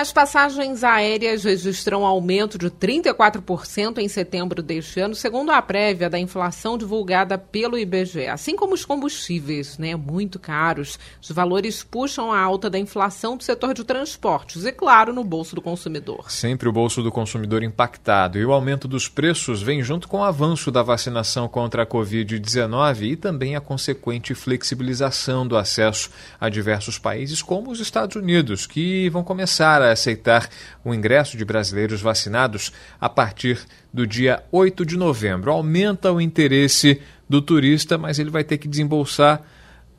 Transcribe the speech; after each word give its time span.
As 0.00 0.10
passagens 0.10 0.82
aéreas 0.82 1.44
registram 1.44 2.06
aumento 2.06 2.56
de 2.56 2.70
34% 2.70 3.98
em 3.98 4.08
setembro 4.08 4.62
deste 4.62 4.98
ano, 4.98 5.14
segundo 5.14 5.50
a 5.50 5.60
prévia 5.60 6.08
da 6.08 6.18
inflação 6.18 6.78
divulgada 6.78 7.36
pelo 7.36 7.76
IBGE. 7.76 8.26
Assim 8.26 8.56
como 8.56 8.72
os 8.72 8.82
combustíveis, 8.82 9.76
né, 9.76 9.94
muito 9.94 10.38
caros, 10.38 10.98
os 11.20 11.30
valores 11.30 11.82
puxam 11.82 12.32
a 12.32 12.40
alta 12.40 12.70
da 12.70 12.78
inflação 12.78 13.36
do 13.36 13.44
setor 13.44 13.74
de 13.74 13.84
transportes 13.84 14.64
e, 14.64 14.72
claro, 14.72 15.12
no 15.12 15.22
bolso 15.22 15.54
do 15.54 15.60
consumidor. 15.60 16.30
Sempre 16.30 16.66
o 16.66 16.72
bolso 16.72 17.02
do 17.02 17.12
consumidor 17.12 17.62
impactado. 17.62 18.38
E 18.38 18.46
o 18.46 18.54
aumento 18.54 18.88
dos 18.88 19.06
preços 19.06 19.60
vem 19.60 19.82
junto 19.82 20.08
com 20.08 20.20
o 20.20 20.24
avanço 20.24 20.70
da 20.70 20.82
vacinação 20.82 21.46
contra 21.46 21.82
a 21.82 21.86
Covid-19 21.86 23.02
e 23.02 23.16
também 23.16 23.54
a 23.54 23.60
consequente 23.60 24.34
flexibilização 24.34 25.46
do 25.46 25.58
acesso 25.58 26.08
a 26.40 26.48
diversos 26.48 26.98
países, 26.98 27.42
como 27.42 27.70
os 27.70 27.80
Estados 27.80 28.16
Unidos, 28.16 28.66
que 28.66 29.10
vão 29.10 29.22
começar 29.22 29.82
a 29.82 29.89
aceitar 29.90 30.48
o 30.84 30.94
ingresso 30.94 31.36
de 31.36 31.44
brasileiros 31.44 32.00
vacinados 32.00 32.72
a 33.00 33.08
partir 33.08 33.58
do 33.92 34.06
dia 34.06 34.42
8 34.52 34.84
de 34.86 34.96
novembro. 34.96 35.50
Aumenta 35.50 36.12
o 36.12 36.20
interesse 36.20 37.00
do 37.28 37.40
turista, 37.40 37.96
mas 37.96 38.18
ele 38.18 38.30
vai 38.30 38.44
ter 38.44 38.58
que 38.58 38.68
desembolsar 38.68 39.42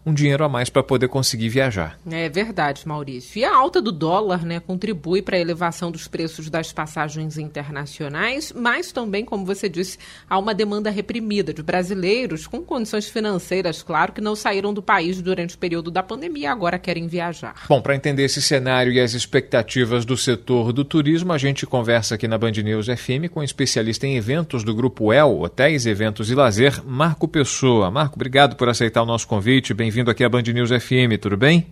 um 0.06 0.14
dinheiro 0.14 0.44
a 0.44 0.50
mais 0.50 0.70
para 0.70 0.82
poder 0.82 1.08
conseguir 1.08 1.50
viajar. 1.50 2.00
É 2.10 2.28
verdade, 2.28 2.88
Maurício. 2.88 3.40
E 3.40 3.46
a 3.46 3.56
alta 3.56 3.82
do 3.82 3.92
dólar 3.92 4.44
né, 4.44 4.60
contribui 4.60 5.22
para 5.22 5.38
a 5.38 5.40
elevação 5.40 5.92
dos 5.92 6.08
preços 6.08 6.50
das 6.50 6.74
passagens 6.74 7.38
internacionais, 7.38 8.52
mas 8.56 8.92
também, 8.92 9.24
como 9.24 9.46
você 9.46 9.70
disse, 9.70 9.98
há 10.30 10.38
uma 10.40 10.54
demanda 10.54 10.90
reprimida 10.90 11.54
de 11.54 11.62
brasileiros 11.62 12.48
com 12.48 12.62
condições 12.62 13.08
financeiras, 13.08 13.84
claro, 13.84 14.12
que 14.12 14.22
não 14.22 14.36
saíram 14.36 14.74
do 14.74 14.82
país 14.82 15.22
durante 15.22 15.56
o 15.56 15.58
período 15.58 15.92
da 15.92 16.02
pandemia 16.02 16.42
e 16.42 16.46
agora 16.48 16.80
querem 16.80 17.08
viajar. 17.08 17.54
Bom, 17.70 17.82
para 17.82 17.96
entender 17.96 18.24
esse 18.24 18.42
cenário 18.42 18.92
e 18.92 19.00
as 19.00 19.14
expectativas 19.14 20.06
do 20.06 20.18
setor 20.18 20.74
do 20.74 20.84
turismo, 20.84 21.32
a 21.32 21.38
gente 21.38 21.68
conversa 21.68 22.16
aqui 22.16 22.28
na 22.28 22.38
Band 22.38 22.52
News 22.52 22.88
FM 22.88 23.30
com 23.32 23.42
um 23.42 23.44
especialista 23.44 24.08
em 24.08 24.18
eventos 24.18 24.64
do 24.64 24.74
Grupo 24.74 25.14
El, 25.14 25.40
Hotéis, 25.42 25.86
Eventos 25.86 26.32
e 26.32 26.36
Lazer, 26.36 26.84
Marco 26.84 27.28
Pessoa. 27.28 27.92
Marco, 27.92 28.16
obrigado 28.16 28.56
por 28.56 28.68
aceitar 28.68 29.04
o 29.04 29.06
nosso 29.06 29.28
convite. 29.28 29.74
Bem 29.74 29.91
bem-vindo 29.92 30.10
aqui 30.10 30.24
à 30.24 30.30
Band 30.30 30.44
News 30.44 30.70
FM, 30.70 31.20
tudo 31.22 31.36
bem? 31.36 31.68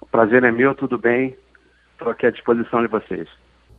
O 0.00 0.06
prazer 0.06 0.44
é 0.44 0.52
meu, 0.52 0.76
tudo 0.76 0.96
bem. 0.96 1.36
Estou 1.94 2.08
aqui 2.08 2.24
à 2.24 2.30
disposição 2.30 2.80
de 2.80 2.86
vocês. 2.86 3.26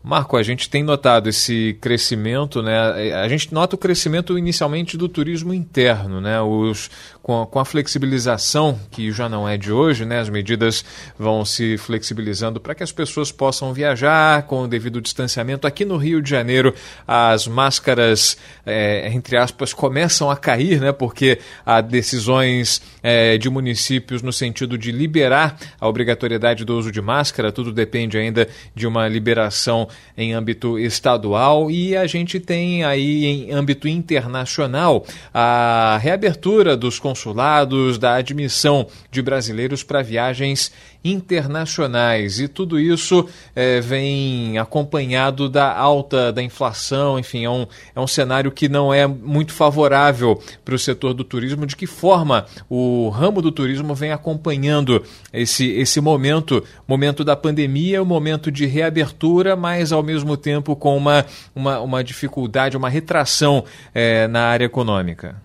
Marco, 0.05 0.37
a 0.37 0.43
gente 0.43 0.69
tem 0.69 0.83
notado 0.83 1.27
esse 1.27 1.75
crescimento, 1.81 2.61
né? 2.61 2.77
A 3.15 3.27
gente 3.27 3.51
nota 3.51 3.75
o 3.75 3.77
crescimento 3.77 4.37
inicialmente 4.37 4.95
do 4.97 5.09
turismo 5.09 5.51
interno, 5.51 6.21
né? 6.21 6.39
Os, 6.39 6.91
com, 7.23 7.41
a, 7.41 7.47
com 7.47 7.59
a 7.59 7.65
flexibilização, 7.65 8.79
que 8.91 9.11
já 9.11 9.27
não 9.27 9.49
é 9.49 9.57
de 9.57 9.71
hoje, 9.71 10.05
né? 10.05 10.19
As 10.19 10.29
medidas 10.29 10.85
vão 11.17 11.43
se 11.43 11.75
flexibilizando 11.79 12.59
para 12.59 12.75
que 12.75 12.83
as 12.83 12.91
pessoas 12.91 13.31
possam 13.31 13.73
viajar 13.73 14.43
com 14.43 14.61
o 14.61 14.67
devido 14.67 15.01
distanciamento. 15.01 15.65
Aqui 15.65 15.83
no 15.83 15.97
Rio 15.97 16.21
de 16.21 16.29
Janeiro, 16.29 16.75
as 17.07 17.47
máscaras, 17.47 18.37
é, 18.63 19.09
entre 19.11 19.35
aspas, 19.35 19.73
começam 19.73 20.29
a 20.29 20.37
cair, 20.37 20.79
né? 20.79 20.91
Porque 20.91 21.39
há 21.65 21.81
decisões 21.81 22.79
é, 23.01 23.39
de 23.39 23.49
municípios 23.49 24.21
no 24.21 24.31
sentido 24.31 24.77
de 24.77 24.91
liberar 24.91 25.57
a 25.81 25.87
obrigatoriedade 25.87 26.63
do 26.63 26.77
uso 26.77 26.91
de 26.91 27.01
máscara, 27.01 27.51
tudo 27.51 27.71
depende 27.71 28.19
ainda 28.19 28.47
de 28.75 28.85
uma 28.85 29.07
liberação 29.07 29.87
em 30.17 30.33
âmbito 30.33 30.79
estadual 30.79 31.69
e 31.69 31.95
a 31.95 32.07
gente 32.07 32.39
tem 32.39 32.83
aí 32.83 33.25
em 33.25 33.51
âmbito 33.51 33.87
internacional 33.87 35.05
a 35.33 35.99
reabertura 36.01 36.77
dos 36.77 36.99
consulados, 36.99 37.97
da 37.97 38.15
admissão 38.15 38.87
de 39.11 39.21
brasileiros 39.21 39.83
para 39.83 40.01
viagens 40.01 40.71
internacionais. 41.05 42.39
E 42.39 42.47
tudo 42.47 42.79
isso 42.79 43.29
é, 43.55 43.79
vem 43.79 44.57
acompanhado 44.57 45.47
da 45.47 45.71
alta 45.71 46.33
da 46.33 46.41
inflação, 46.41 47.19
enfim, 47.19 47.45
é 47.45 47.49
um, 47.49 47.67
é 47.95 47.99
um 47.99 48.07
cenário 48.07 48.51
que 48.51 48.67
não 48.67 48.91
é 48.91 49.05
muito 49.05 49.53
favorável 49.53 50.41
para 50.65 50.73
o 50.73 50.79
setor 50.79 51.13
do 51.13 51.23
turismo. 51.23 51.67
De 51.67 51.75
que 51.75 51.85
forma 51.85 52.45
o 52.67 53.09
ramo 53.09 53.41
do 53.41 53.51
turismo 53.51 53.93
vem 53.93 54.11
acompanhando 54.11 55.03
esse, 55.31 55.71
esse 55.73 56.01
momento, 56.01 56.63
momento 56.87 57.23
da 57.23 57.35
pandemia, 57.35 58.01
o 58.01 58.05
momento 58.05 58.51
de 58.51 58.65
reabertura, 58.65 59.55
mas 59.55 59.91
ao 59.91 60.01
mesmo 60.01 60.35
tempo 60.35 60.75
com 60.75 60.97
uma, 60.97 61.23
uma, 61.55 61.79
uma 61.79 62.03
dificuldade, 62.03 62.75
uma 62.75 62.89
retração 62.89 63.63
é, 63.93 64.27
na 64.27 64.47
área 64.47 64.65
econômica? 64.65 65.35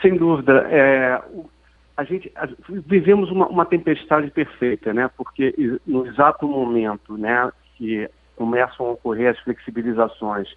Sem 0.00 0.16
dúvida. 0.16 0.66
É, 0.70 1.18
a 1.96 2.04
gente 2.04 2.30
a, 2.34 2.48
vivemos 2.68 3.30
uma, 3.30 3.46
uma, 3.46 3.64
tempestade 3.64 4.30
perfeita, 4.30 4.92
né? 4.92 5.08
Porque 5.16 5.54
no 5.86 6.06
exato 6.06 6.46
momento, 6.46 7.16
né, 7.16 7.50
que 7.76 8.08
começam 8.36 8.86
a 8.86 8.90
ocorrer 8.92 9.30
as 9.30 9.38
flexibilizações 9.40 10.52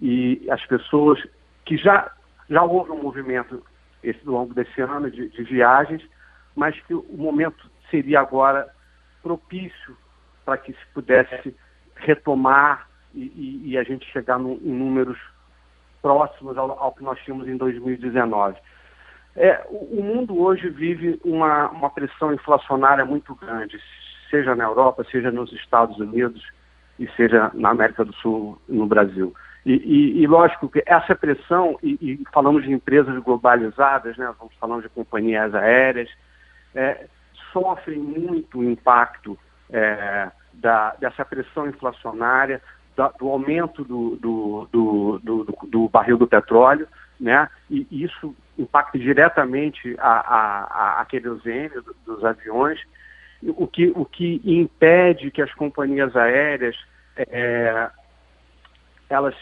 e 0.00 0.46
as 0.50 0.64
pessoas 0.66 1.22
que 1.64 1.76
já 1.76 2.10
já 2.48 2.62
houve 2.62 2.90
um 2.90 3.02
movimento 3.02 3.62
esse, 4.02 4.20
ao 4.26 4.34
longo 4.34 4.52
desse 4.52 4.80
ano 4.80 5.10
de, 5.10 5.28
de 5.28 5.42
viagens, 5.44 6.02
mas 6.56 6.78
que 6.80 6.94
o 6.94 7.16
momento 7.16 7.70
seria 7.90 8.20
agora 8.20 8.68
propício 9.22 9.96
para 10.44 10.58
que 10.58 10.72
se 10.72 10.86
pudesse 10.92 11.54
retomar 11.94 12.88
e, 13.14 13.20
e, 13.20 13.70
e 13.70 13.78
a 13.78 13.84
gente 13.84 14.04
chegar 14.10 14.38
no, 14.38 14.54
em 14.54 14.72
números 14.72 15.18
próximos 16.02 16.56
ao, 16.56 16.70
ao 16.72 16.92
que 16.92 17.04
nós 17.04 17.18
tínhamos 17.20 17.46
em 17.46 17.56
2019. 17.56 18.56
É, 19.36 19.64
o, 19.68 20.02
mundo 20.02 20.40
hoje 20.40 20.68
vive 20.68 21.20
uma, 21.24 21.70
uma 21.70 21.90
pressão 21.90 22.32
inflacionária 22.32 23.04
muito 23.04 23.34
grande, 23.34 23.78
seja 24.28 24.54
na 24.54 24.64
Europa, 24.64 25.06
seja 25.10 25.30
nos 25.30 25.52
Estados 25.52 25.98
Unidos 25.98 26.42
e 26.98 27.08
seja 27.12 27.50
na 27.54 27.70
América 27.70 28.04
do 28.04 28.12
Sul 28.14 28.60
no 28.68 28.86
Brasil. 28.86 29.32
E, 29.64 29.72
e, 29.72 30.22
e 30.22 30.26
lógico 30.26 30.68
que 30.68 30.82
essa 30.86 31.14
pressão, 31.14 31.78
e, 31.82 31.98
e, 32.00 32.24
falamos 32.32 32.64
de 32.64 32.72
empresas 32.72 33.16
globalizadas, 33.22 34.16
né, 34.16 34.32
vamos 34.38 34.54
falando 34.56 34.82
de 34.82 34.88
companhias 34.88 35.54
aéreas, 35.54 36.08
é, 36.74 37.06
sofrem 37.52 37.98
muito 37.98 38.62
impacto 38.64 39.38
é, 39.70 40.30
da, 40.54 40.94
dessa 40.98 41.24
pressão 41.24 41.68
inflacionária, 41.68 42.60
da, 42.96 43.08
do 43.08 43.28
aumento 43.28 43.84
do, 43.84 44.16
do, 44.16 44.68
do, 44.72 45.20
do, 45.22 45.58
do 45.68 45.88
barril 45.88 46.18
do 46.18 46.26
petróleo, 46.26 46.86
né? 47.18 47.48
E 47.68 47.86
isso 47.90 48.34
impacta 48.60 48.98
diretamente 48.98 49.96
a, 49.98 50.98
a, 50.98 51.00
a 51.00 51.04
querosene 51.06 51.70
dos 52.04 52.24
aviões, 52.24 52.78
o 53.42 53.66
que, 53.66 53.90
o 53.94 54.04
que 54.04 54.40
impede 54.44 55.30
que 55.30 55.40
as 55.40 55.52
companhias 55.54 56.14
aéreas 56.14 56.76
é, 57.16 57.90
elas 59.08 59.34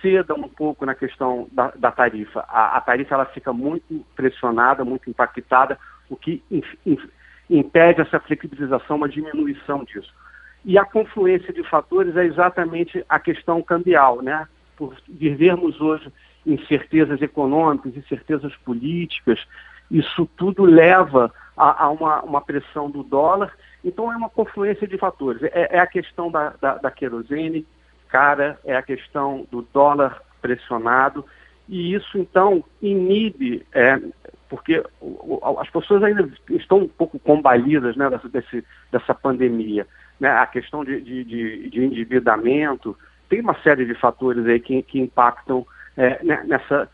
cedam 0.00 0.36
um 0.36 0.48
pouco 0.48 0.84
na 0.84 0.94
questão 0.94 1.48
da, 1.50 1.72
da 1.74 1.90
tarifa. 1.90 2.44
A, 2.48 2.76
a, 2.76 2.80
tarifa 2.82 3.14
ela 3.14 3.24
fica 3.26 3.52
muito 3.52 4.04
pressionada, 4.14 4.84
muito 4.84 5.08
impactada, 5.08 5.78
o 6.10 6.16
que 6.16 6.42
impede 7.48 8.02
essa 8.02 8.20
flexibilização, 8.20 8.96
uma 8.96 9.08
diminuição 9.08 9.82
disso. 9.84 10.12
E 10.64 10.78
a 10.78 10.84
confluência 10.84 11.52
de 11.52 11.62
fatores 11.64 12.14
é 12.16 12.24
exatamente 12.24 13.04
a 13.08 13.18
questão 13.18 13.62
cambial, 13.62 14.20
né? 14.22 14.46
Por 14.76 14.94
vivermos 15.08 15.80
hoje 15.80 16.12
incertezas 16.46 17.20
econômicas, 17.22 17.96
incertezas 17.96 18.54
políticas, 18.56 19.40
isso 19.90 20.28
tudo 20.36 20.64
leva 20.64 21.32
a, 21.56 21.84
a 21.84 21.90
uma, 21.90 22.22
uma, 22.22 22.40
pressão 22.40 22.90
do 22.90 23.02
dólar. 23.02 23.52
Então 23.84 24.12
é 24.12 24.16
uma 24.16 24.30
confluência 24.30 24.86
de 24.86 24.98
fatores. 24.98 25.42
É, 25.42 25.76
é 25.76 25.78
a 25.78 25.86
questão 25.86 26.30
da, 26.30 26.54
da, 26.60 26.76
da, 26.76 26.90
querosene 26.90 27.66
cara, 28.08 28.58
é 28.64 28.76
a 28.76 28.82
questão 28.82 29.44
do 29.50 29.62
dólar 29.72 30.22
pressionado, 30.40 31.24
e 31.68 31.92
isso 31.94 32.16
então 32.16 32.62
inibe, 32.80 33.66
é, 33.72 34.00
porque 34.48 34.84
as 35.58 35.68
pessoas 35.70 36.00
ainda 36.04 36.30
estão 36.50 36.78
um 36.78 36.88
pouco 36.88 37.18
combalidas 37.18 37.96
né, 37.96 38.08
desse, 38.30 38.64
dessa 38.92 39.12
pandemia. 39.14 39.84
Né? 40.20 40.28
A 40.28 40.46
questão 40.46 40.84
de, 40.84 41.00
de, 41.00 41.24
de, 41.24 41.70
de 41.70 41.84
endividamento, 41.84 42.96
tem 43.28 43.40
uma 43.40 43.60
série 43.62 43.84
de 43.84 43.94
fatores 43.94 44.46
aí 44.46 44.60
que, 44.60 44.80
que 44.82 45.00
impactam 45.00 45.66
é, 45.96 46.22
né, 46.24 46.42
nessa. 46.46 46.88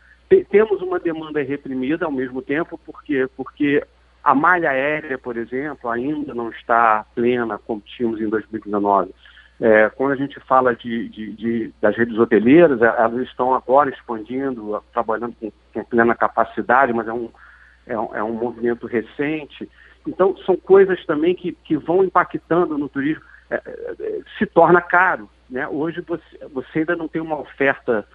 Temos 0.49 0.81
uma 0.81 0.99
demanda 0.99 1.41
reprimida 1.41 2.05
ao 2.05 2.11
mesmo 2.11 2.41
tempo, 2.41 2.79
porque, 2.85 3.27
porque 3.35 3.83
a 4.23 4.33
malha 4.33 4.69
aérea, 4.69 5.17
por 5.17 5.35
exemplo, 5.35 5.89
ainda 5.89 6.33
não 6.33 6.49
está 6.49 7.05
plena 7.13 7.57
como 7.57 7.81
tínhamos 7.81 8.21
em 8.21 8.29
2019. 8.29 9.13
É, 9.59 9.89
quando 9.89 10.13
a 10.13 10.15
gente 10.15 10.39
fala 10.39 10.75
de, 10.75 11.09
de, 11.09 11.33
de, 11.33 11.73
das 11.81 11.95
redes 11.95 12.17
hoteleiras, 12.17 12.81
é, 12.81 12.85
elas 12.85 13.27
estão 13.27 13.53
agora 13.53 13.89
expandindo, 13.89 14.81
trabalhando 14.93 15.35
com, 15.39 15.51
com 15.73 15.83
plena 15.83 16.15
capacidade, 16.15 16.93
mas 16.93 17.07
é 17.07 17.13
um, 17.13 17.29
é 17.85 17.99
um, 17.99 18.15
é 18.15 18.23
um, 18.23 18.33
movimento 18.33 18.87
recente. 18.87 19.69
Então, 20.07 20.35
são 20.45 20.55
coisas 20.55 21.03
também 21.05 21.35
que, 21.35 21.51
que 21.51 21.77
vão 21.77 22.03
impactando 22.03 22.77
no 22.77 22.89
turismo. 22.89 23.23
é, 23.51 23.55
é, 23.55 24.21
se 24.37 24.45
torna 24.45 24.81
caro. 24.81 25.29
Né? 25.49 25.67
Hoje 25.67 26.01
você, 26.01 26.23
você 26.53 26.79
ainda 26.79 26.95
não 26.95 27.07
tem 27.07 27.21
uma 27.21 27.37
oferta 27.39 28.07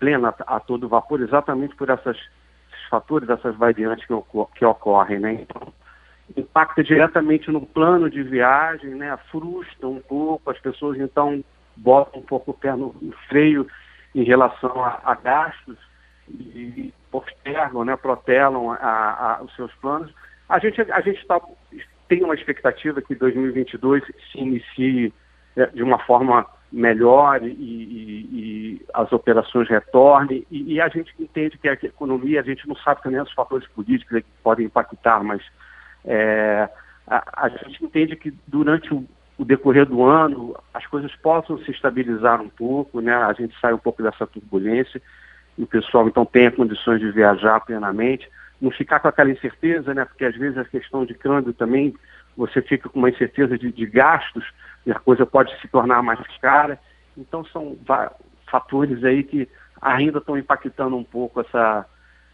plena 0.00 0.34
a 0.46 0.58
todo 0.58 0.88
vapor, 0.88 1.20
exatamente 1.20 1.76
por 1.76 1.90
essas, 1.90 2.16
esses 2.16 2.88
fatores, 2.88 3.28
essas 3.28 3.54
variantes 3.54 4.06
que, 4.06 4.14
que 4.56 4.64
ocorrem. 4.64 5.20
Né? 5.20 5.42
Então, 5.42 5.72
impacta 6.36 6.82
diretamente 6.82 7.50
no 7.50 7.64
plano 7.64 8.10
de 8.10 8.22
viagem, 8.22 8.94
né? 8.94 9.16
frustra 9.30 9.86
um 9.86 10.00
pouco, 10.00 10.50
as 10.50 10.58
pessoas 10.58 10.98
então 10.98 11.44
botam 11.76 12.20
um 12.20 12.24
pouco 12.24 12.50
o 12.50 12.54
pé 12.54 12.72
no, 12.72 12.94
no 13.00 13.12
freio 13.28 13.66
em 14.14 14.24
relação 14.24 14.82
a, 14.82 15.00
a 15.04 15.14
gastos 15.14 15.76
e 16.28 16.92
postergam, 17.10 17.84
né? 17.84 17.96
protelam 17.96 18.72
a, 18.72 19.38
a, 19.38 19.42
os 19.42 19.54
seus 19.54 19.72
planos. 19.74 20.10
A 20.48 20.58
gente, 20.58 20.80
a 20.80 21.00
gente 21.00 21.24
tá, 21.26 21.40
tem 22.08 22.24
uma 22.24 22.34
expectativa 22.34 23.02
que 23.02 23.14
2022 23.14 24.02
se 24.32 24.38
inicie 24.38 25.12
é, 25.56 25.66
de 25.66 25.82
uma 25.82 25.98
forma 26.00 26.46
melhor 26.72 27.42
e, 27.42 27.48
e, 27.48 28.28
e 28.32 28.82
as 28.94 29.12
operações 29.12 29.68
retornem. 29.68 30.46
E, 30.50 30.74
e, 30.74 30.80
a 30.80 30.88
gente 30.88 31.12
entende 31.18 31.58
que 31.58 31.68
a 31.68 31.72
economia, 31.72 32.40
a 32.40 32.44
gente 32.44 32.68
não 32.68 32.76
sabe 32.76 33.02
também 33.02 33.20
os 33.20 33.32
fatores 33.32 33.66
políticos 33.68 34.18
que 34.18 34.24
podem 34.42 34.66
impactar, 34.66 35.22
mas 35.22 35.42
é, 36.04 36.68
a, 37.06 37.46
a, 37.46 37.48
gente 37.48 37.84
entende 37.84 38.16
que 38.16 38.32
durante 38.46 38.92
o, 38.94 39.04
o, 39.36 39.44
decorrer 39.44 39.86
do 39.86 40.04
ano 40.04 40.56
as 40.72 40.86
coisas 40.86 41.14
possam 41.16 41.58
se 41.58 41.70
estabilizar 41.70 42.40
um 42.40 42.48
pouco, 42.48 43.00
né? 43.00 43.14
a 43.14 43.32
gente 43.32 43.58
sai 43.60 43.72
um 43.74 43.78
pouco 43.78 44.02
dessa 44.02 44.26
turbulência 44.26 45.02
e 45.58 45.62
o 45.64 45.66
pessoal 45.66 46.06
então 46.06 46.24
tenha 46.24 46.52
condições 46.52 47.00
de 47.00 47.10
viajar 47.10 47.60
plenamente, 47.60 48.30
não 48.60 48.70
ficar 48.70 49.00
com 49.00 49.08
aquela 49.08 49.30
incerteza, 49.30 49.92
né? 49.92 50.04
porque 50.04 50.24
às 50.24 50.36
vezes 50.36 50.56
a 50.56 50.64
questão 50.64 51.04
de 51.04 51.14
câmbio 51.14 51.52
também 51.52 51.94
você 52.36 52.62
fica 52.62 52.88
com 52.88 52.98
uma 52.98 53.10
incerteza 53.10 53.58
de, 53.58 53.72
de 53.72 53.86
gastos 53.86 54.44
e 54.86 54.92
a 54.92 54.98
coisa 54.98 55.26
pode 55.26 55.58
se 55.60 55.68
tornar 55.68 56.02
mais 56.02 56.20
cara. 56.38 56.78
Então 57.16 57.44
são 57.46 57.76
fatores 58.50 59.02
aí 59.04 59.22
que 59.22 59.48
ainda 59.80 60.18
estão 60.18 60.36
impactando 60.36 60.96
um 60.96 61.04
pouco 61.04 61.40
essa, 61.40 61.86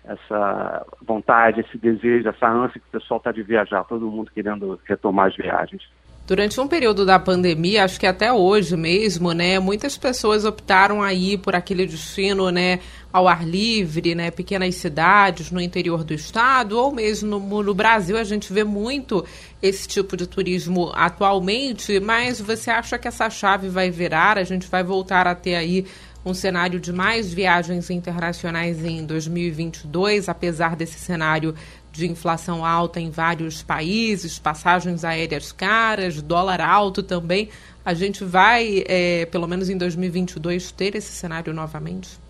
essa 0.04 0.86
vontade, 1.02 1.60
esse 1.60 1.78
desejo, 1.78 2.28
essa 2.28 2.48
ânsia 2.48 2.80
que 2.80 2.88
o 2.88 3.00
pessoal 3.00 3.18
está 3.18 3.32
de 3.32 3.42
viajar, 3.42 3.84
todo 3.84 4.10
mundo 4.10 4.30
querendo 4.34 4.80
retomar 4.84 5.28
as 5.28 5.36
viagens. 5.36 5.82
Durante 6.26 6.60
um 6.60 6.66
período 6.66 7.06
da 7.06 7.20
pandemia, 7.20 7.84
acho 7.84 8.00
que 8.00 8.06
até 8.06 8.32
hoje 8.32 8.76
mesmo, 8.76 9.32
né, 9.32 9.60
muitas 9.60 9.96
pessoas 9.96 10.44
optaram 10.44 11.00
aí 11.00 11.38
por 11.38 11.54
aquele 11.54 11.86
destino, 11.86 12.50
né, 12.50 12.80
ao 13.16 13.26
ar 13.26 13.48
livre, 13.48 14.14
né, 14.14 14.30
pequenas 14.30 14.74
cidades 14.74 15.50
no 15.50 15.58
interior 15.58 16.04
do 16.04 16.12
estado, 16.12 16.78
ou 16.78 16.92
mesmo 16.92 17.38
no, 17.40 17.62
no 17.62 17.74
Brasil 17.74 18.18
a 18.18 18.24
gente 18.24 18.52
vê 18.52 18.62
muito 18.62 19.24
esse 19.62 19.88
tipo 19.88 20.18
de 20.18 20.26
turismo 20.26 20.92
atualmente, 20.94 21.98
mas 21.98 22.38
você 22.42 22.70
acha 22.70 22.98
que 22.98 23.08
essa 23.08 23.30
chave 23.30 23.70
vai 23.70 23.90
virar? 23.90 24.36
A 24.36 24.44
gente 24.44 24.68
vai 24.68 24.84
voltar 24.84 25.26
a 25.26 25.34
ter 25.34 25.54
aí 25.54 25.86
um 26.26 26.34
cenário 26.34 26.78
de 26.78 26.92
mais 26.92 27.32
viagens 27.32 27.88
internacionais 27.88 28.84
em 28.84 29.06
2022, 29.06 30.28
apesar 30.28 30.76
desse 30.76 30.98
cenário 30.98 31.54
de 31.90 32.06
inflação 32.06 32.66
alta 32.66 33.00
em 33.00 33.08
vários 33.08 33.62
países, 33.62 34.38
passagens 34.38 35.04
aéreas 35.04 35.52
caras, 35.52 36.20
dólar 36.20 36.60
alto 36.60 37.02
também. 37.02 37.48
A 37.82 37.94
gente 37.94 38.22
vai, 38.24 38.84
é, 38.86 39.24
pelo 39.24 39.46
menos 39.46 39.70
em 39.70 39.78
2022, 39.78 40.70
ter 40.70 40.94
esse 40.94 41.12
cenário 41.12 41.54
novamente? 41.54 42.25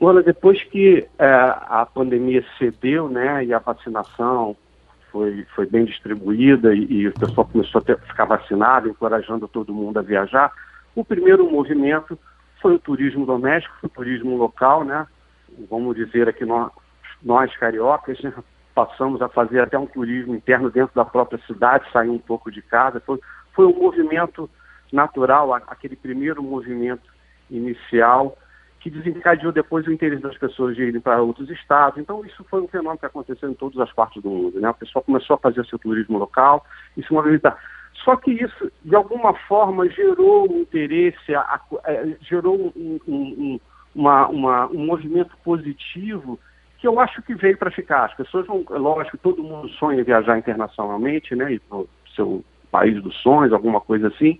Olha, 0.00 0.22
depois 0.22 0.62
que 0.64 1.06
é, 1.18 1.26
a 1.26 1.86
pandemia 1.92 2.44
cedeu, 2.58 3.08
né, 3.08 3.44
e 3.44 3.54
a 3.54 3.58
vacinação 3.58 4.54
foi, 5.10 5.46
foi 5.54 5.66
bem 5.66 5.86
distribuída 5.86 6.74
e, 6.74 6.84
e 6.84 7.08
o 7.08 7.14
pessoal 7.14 7.48
começou 7.50 7.80
a 7.80 7.84
ter, 7.84 7.98
ficar 8.00 8.26
vacinado, 8.26 8.88
encorajando 8.88 9.48
todo 9.48 9.72
mundo 9.72 9.98
a 9.98 10.02
viajar, 10.02 10.52
o 10.94 11.04
primeiro 11.04 11.50
movimento 11.50 12.18
foi 12.60 12.74
o 12.74 12.78
turismo 12.78 13.24
doméstico, 13.24 13.74
o 13.82 13.88
turismo 13.88 14.36
local, 14.36 14.84
né? 14.84 15.06
Vamos 15.70 15.96
dizer 15.96 16.28
aqui 16.28 16.44
nós, 16.44 16.70
nós 17.22 17.54
cariocas, 17.56 18.20
né? 18.20 18.32
passamos 18.74 19.22
a 19.22 19.28
fazer 19.28 19.60
até 19.60 19.78
um 19.78 19.86
turismo 19.86 20.34
interno 20.34 20.70
dentro 20.70 20.94
da 20.94 21.04
própria 21.04 21.40
cidade, 21.46 21.90
sair 21.90 22.10
um 22.10 22.18
pouco 22.18 22.50
de 22.50 22.60
casa. 22.60 23.00
Foi, 23.00 23.18
foi 23.54 23.64
um 23.66 23.74
movimento 23.74 24.50
natural, 24.92 25.54
aquele 25.54 25.96
primeiro 25.96 26.42
movimento 26.42 27.10
inicial 27.50 28.36
que 28.86 28.90
desencadeou 28.90 29.50
depois 29.50 29.84
o 29.88 29.92
interesse 29.92 30.22
das 30.22 30.38
pessoas 30.38 30.76
de 30.76 30.84
irem 30.84 31.00
para 31.00 31.20
outros 31.20 31.50
estados. 31.50 31.98
Então, 31.98 32.24
isso 32.24 32.44
foi 32.44 32.60
um 32.60 32.68
fenômeno 32.68 32.98
que 32.98 33.06
aconteceu 33.06 33.50
em 33.50 33.54
todas 33.54 33.80
as 33.80 33.92
partes 33.92 34.22
do 34.22 34.30
mundo. 34.30 34.60
Né? 34.60 34.70
O 34.70 34.74
pessoal 34.74 35.02
começou 35.02 35.34
a 35.34 35.38
fazer 35.40 35.66
seu 35.66 35.76
turismo 35.76 36.18
local 36.18 36.64
e 36.96 37.02
se 37.02 37.12
movimentar. 37.12 37.58
Só 38.04 38.14
que 38.14 38.30
isso, 38.30 38.70
de 38.84 38.94
alguma 38.94 39.34
forma, 39.48 39.88
gerou 39.88 40.48
um 40.48 40.60
interesse, 40.60 41.34
a, 41.34 41.40
a, 41.40 41.60
é, 41.86 42.16
gerou 42.20 42.72
um, 42.76 43.00
um, 43.08 43.60
uma, 43.92 44.28
uma, 44.28 44.66
um 44.68 44.86
movimento 44.86 45.36
positivo 45.42 46.38
que 46.78 46.86
eu 46.86 47.00
acho 47.00 47.20
que 47.22 47.34
veio 47.34 47.58
para 47.58 47.72
ficar. 47.72 48.04
As 48.04 48.14
pessoas 48.14 48.46
vão, 48.46 48.64
é 48.70 48.78
lógico, 48.78 49.18
todo 49.18 49.42
mundo 49.42 49.68
sonha 49.70 50.04
viajar 50.04 50.38
internacionalmente, 50.38 51.34
né, 51.34 51.54
ir 51.54 51.60
para 51.60 51.78
o 51.78 51.88
seu 52.14 52.44
país 52.70 53.02
dos 53.02 53.16
sonhos, 53.20 53.52
alguma 53.52 53.80
coisa 53.80 54.06
assim, 54.06 54.38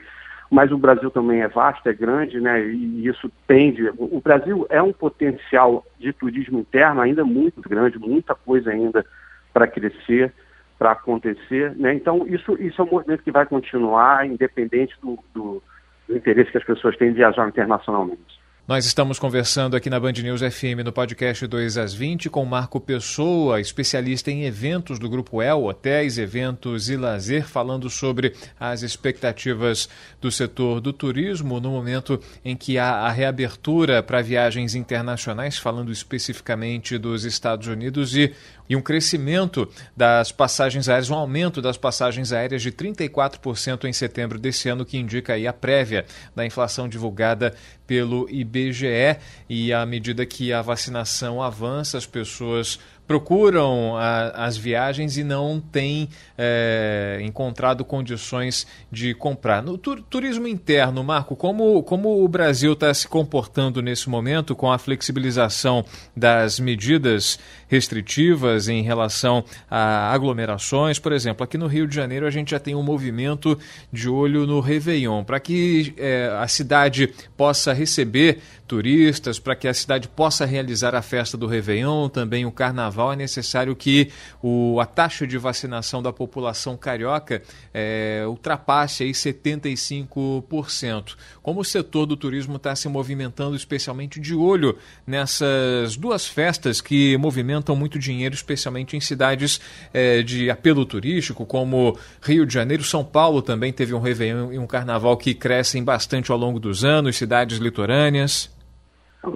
mas 0.57 0.73
o 0.73 0.79
Brasil 0.79 1.11
também 1.11 1.43
é 1.43 1.49
vasto, 1.49 1.87
é 1.87 1.93
grande, 1.93 2.41
né, 2.41 2.65
e 2.65 3.07
isso 3.07 3.31
tende. 3.47 3.91
O 3.99 4.23
Brasil 4.25 4.67
é 4.71 4.81
um 4.81 4.91
potencial 4.91 5.85
de 5.99 6.15
turismo 6.15 6.61
interno 6.61 7.03
ainda 7.03 7.27
muito 7.27 7.61
grande, 7.61 7.99
muita 7.99 8.35
coisa 8.35 8.71
ainda 8.71 9.05
para 9.53 9.67
crescer 9.67 10.33
para 10.79 10.93
acontecer. 10.93 11.77
Né? 11.77 11.93
Então, 11.93 12.27
isso, 12.27 12.57
isso 12.59 12.81
é 12.81 12.85
um 12.87 12.91
movimento 12.91 13.23
que 13.23 13.31
vai 13.31 13.45
continuar, 13.45 14.27
independente 14.27 14.95
do, 15.03 15.19
do, 15.35 15.63
do 16.09 16.17
interesse 16.17 16.51
que 16.51 16.57
as 16.57 16.65
pessoas 16.65 16.97
têm 16.97 17.11
em 17.11 17.13
viajar 17.13 17.47
internacionalmente. 17.47 18.41
Nós 18.69 18.85
estamos 18.85 19.17
conversando 19.21 19.77
aqui 19.77 19.89
na 19.89 20.01
Band 20.01 20.15
News 20.15 20.41
FM 20.41 20.83
no 20.85 20.93
podcast 20.93 21.47
2 21.47 21.79
às 21.79 21.95
20 21.95 22.29
com 22.29 22.45
Marco 22.45 22.81
Pessoa, 22.81 23.61
especialista 23.61 24.29
em 24.29 24.43
eventos 24.43 24.99
do 24.99 25.09
Grupo 25.09 25.41
El, 25.41 25.67
hotéis, 25.67 26.19
eventos 26.19 26.91
e 26.91 26.97
lazer, 26.97 27.47
falando 27.47 27.89
sobre 27.89 28.35
as 28.59 28.83
expectativas 28.83 29.89
do 30.21 30.33
setor 30.33 30.81
do 30.81 30.93
turismo 30.93 31.61
no 31.61 31.71
momento 31.71 32.21
em 32.45 32.57
que 32.57 32.77
há 32.77 32.91
a 32.91 33.09
reabertura 33.09 34.03
para 34.03 34.21
viagens 34.21 34.75
internacionais, 34.75 35.57
falando 35.57 35.93
especificamente 35.93 36.99
dos 36.99 37.25
Estados 37.25 37.69
Unidos 37.69 38.17
e 38.17 38.35
e 38.69 38.77
um 38.77 38.83
crescimento 38.83 39.69
das 39.97 40.33
passagens 40.33 40.89
aéreas, 40.89 41.11
um 41.11 41.15
aumento 41.15 41.63
das 41.63 41.77
passagens 41.77 42.33
aéreas 42.33 42.63
de 42.63 42.73
34% 42.73 43.85
em 43.85 43.93
setembro 43.93 44.39
desse 44.39 44.69
ano, 44.69 44.85
que 44.85 44.99
indica 44.99 45.35
aí 45.35 45.47
a 45.47 45.53
prévia 45.53 46.05
da 46.35 46.45
inflação 46.45 46.89
divulgada 46.89 47.55
pelo 47.87 48.29
IBGE. 48.29 49.19
E 49.49 49.73
à 49.73 49.87
medida 49.87 50.27
que 50.27 50.53
a 50.53 50.63
vacinação 50.63 51.43
avança, 51.43 51.97
as 51.97 52.07
pessoas 52.07 52.79
procuram 53.07 53.97
a, 53.97 54.47
as 54.47 54.57
viagens 54.57 55.17
e 55.17 55.23
não 55.23 55.61
têm 55.61 56.09
é, 56.37 57.21
encontrado 57.23 57.85
condições 57.85 58.67
de 58.91 59.15
comprar. 59.15 59.63
No 59.63 59.79
tur 59.79 60.03
turismo 60.03 60.49
interno, 60.49 61.05
Marco, 61.05 61.37
como, 61.37 61.83
como 61.85 62.25
o 62.25 62.29
Brasil 62.29 62.73
está 62.73 62.93
se 62.93 63.07
comportando 63.07 63.81
nesse 63.81 64.09
momento 64.09 64.57
com 64.57 64.73
a 64.73 64.79
flexibilização 64.79 65.85
das 66.17 66.59
medidas 66.59 67.39
restritivas 67.69 68.56
em 68.69 68.83
relação 68.83 69.45
a 69.71 70.13
aglomerações? 70.13 70.99
Por 70.99 71.13
exemplo, 71.13 71.45
aqui 71.45 71.59
no 71.59 71.67
Rio 71.67 71.87
de 71.87 71.95
Janeiro 71.95 72.27
a 72.27 72.31
gente 72.31 72.51
já 72.51 72.59
tem 72.59 72.75
um 72.75 72.83
movimento 72.83 73.59
de 73.93 74.09
olho 74.09 74.47
no 74.47 74.61
Réveillon. 74.61 75.23
Para 75.23 75.39
que 75.39 75.95
é, 75.97 76.35
a 76.41 76.49
cidade 76.49 77.13
possa 77.37 77.73
receber 77.73 78.41
turistas, 78.67 79.39
para 79.39 79.55
que 79.55 79.69
a 79.69 79.75
cidade 79.75 80.09
possa 80.09 80.45
realizar 80.45 80.95
a 80.95 81.01
festa 81.01 81.37
do 81.37 81.47
Réveillon, 81.47 82.09
também 82.09 82.45
o 82.45 82.53
Carnaval, 82.53 83.13
é 83.13 83.17
necessário 83.17 83.77
que 83.77 84.11
o, 84.43 84.81
a 84.81 84.87
taxa 84.87 85.27
de 85.27 85.39
vacinação 85.39 86.03
da 86.03 86.13
população 86.13 86.77
carioca 86.77 87.43
é, 87.73 88.25
ultrapasse 88.27 89.05
aí 89.05 89.13
75%. 89.13 91.15
Como 91.43 91.61
o 91.61 91.65
setor 91.65 92.07
do 92.07 92.17
turismo 92.17 92.57
está 92.57 92.75
se 92.75 92.89
movimentando, 92.89 93.55
especialmente 93.55 94.19
de 94.21 94.35
olho 94.35 94.77
nessas 95.07 95.97
duas 95.97 96.27
festas 96.27 96.81
que 96.81 97.17
movimentam 97.19 97.77
muito 97.77 97.99
dinheiro, 97.99 98.35
especialmente 98.35 98.97
em 98.97 99.01
cidades 99.01 99.61
é, 99.95 100.23
de 100.23 100.51
apelo 100.51 100.85
turístico, 100.85 101.47
como 101.47 101.97
Rio 102.21 102.45
de 102.45 102.53
Janeiro, 102.53 102.83
São 102.83 103.05
Paulo 103.05 103.41
também 103.41 103.73
teve 103.73 103.95
um 103.95 104.01
Réveillon 104.01 104.53
e 104.53 104.59
um 104.59 104.67
Carnaval 104.67 105.17
que 105.17 105.35
crescem 105.35 105.85
bastante 105.85 106.33
ao 106.33 106.39
longo 106.39 106.59
dos 106.59 106.85
anos, 106.85 107.17
cidades 107.17 107.59
litorâneas. 107.59 108.56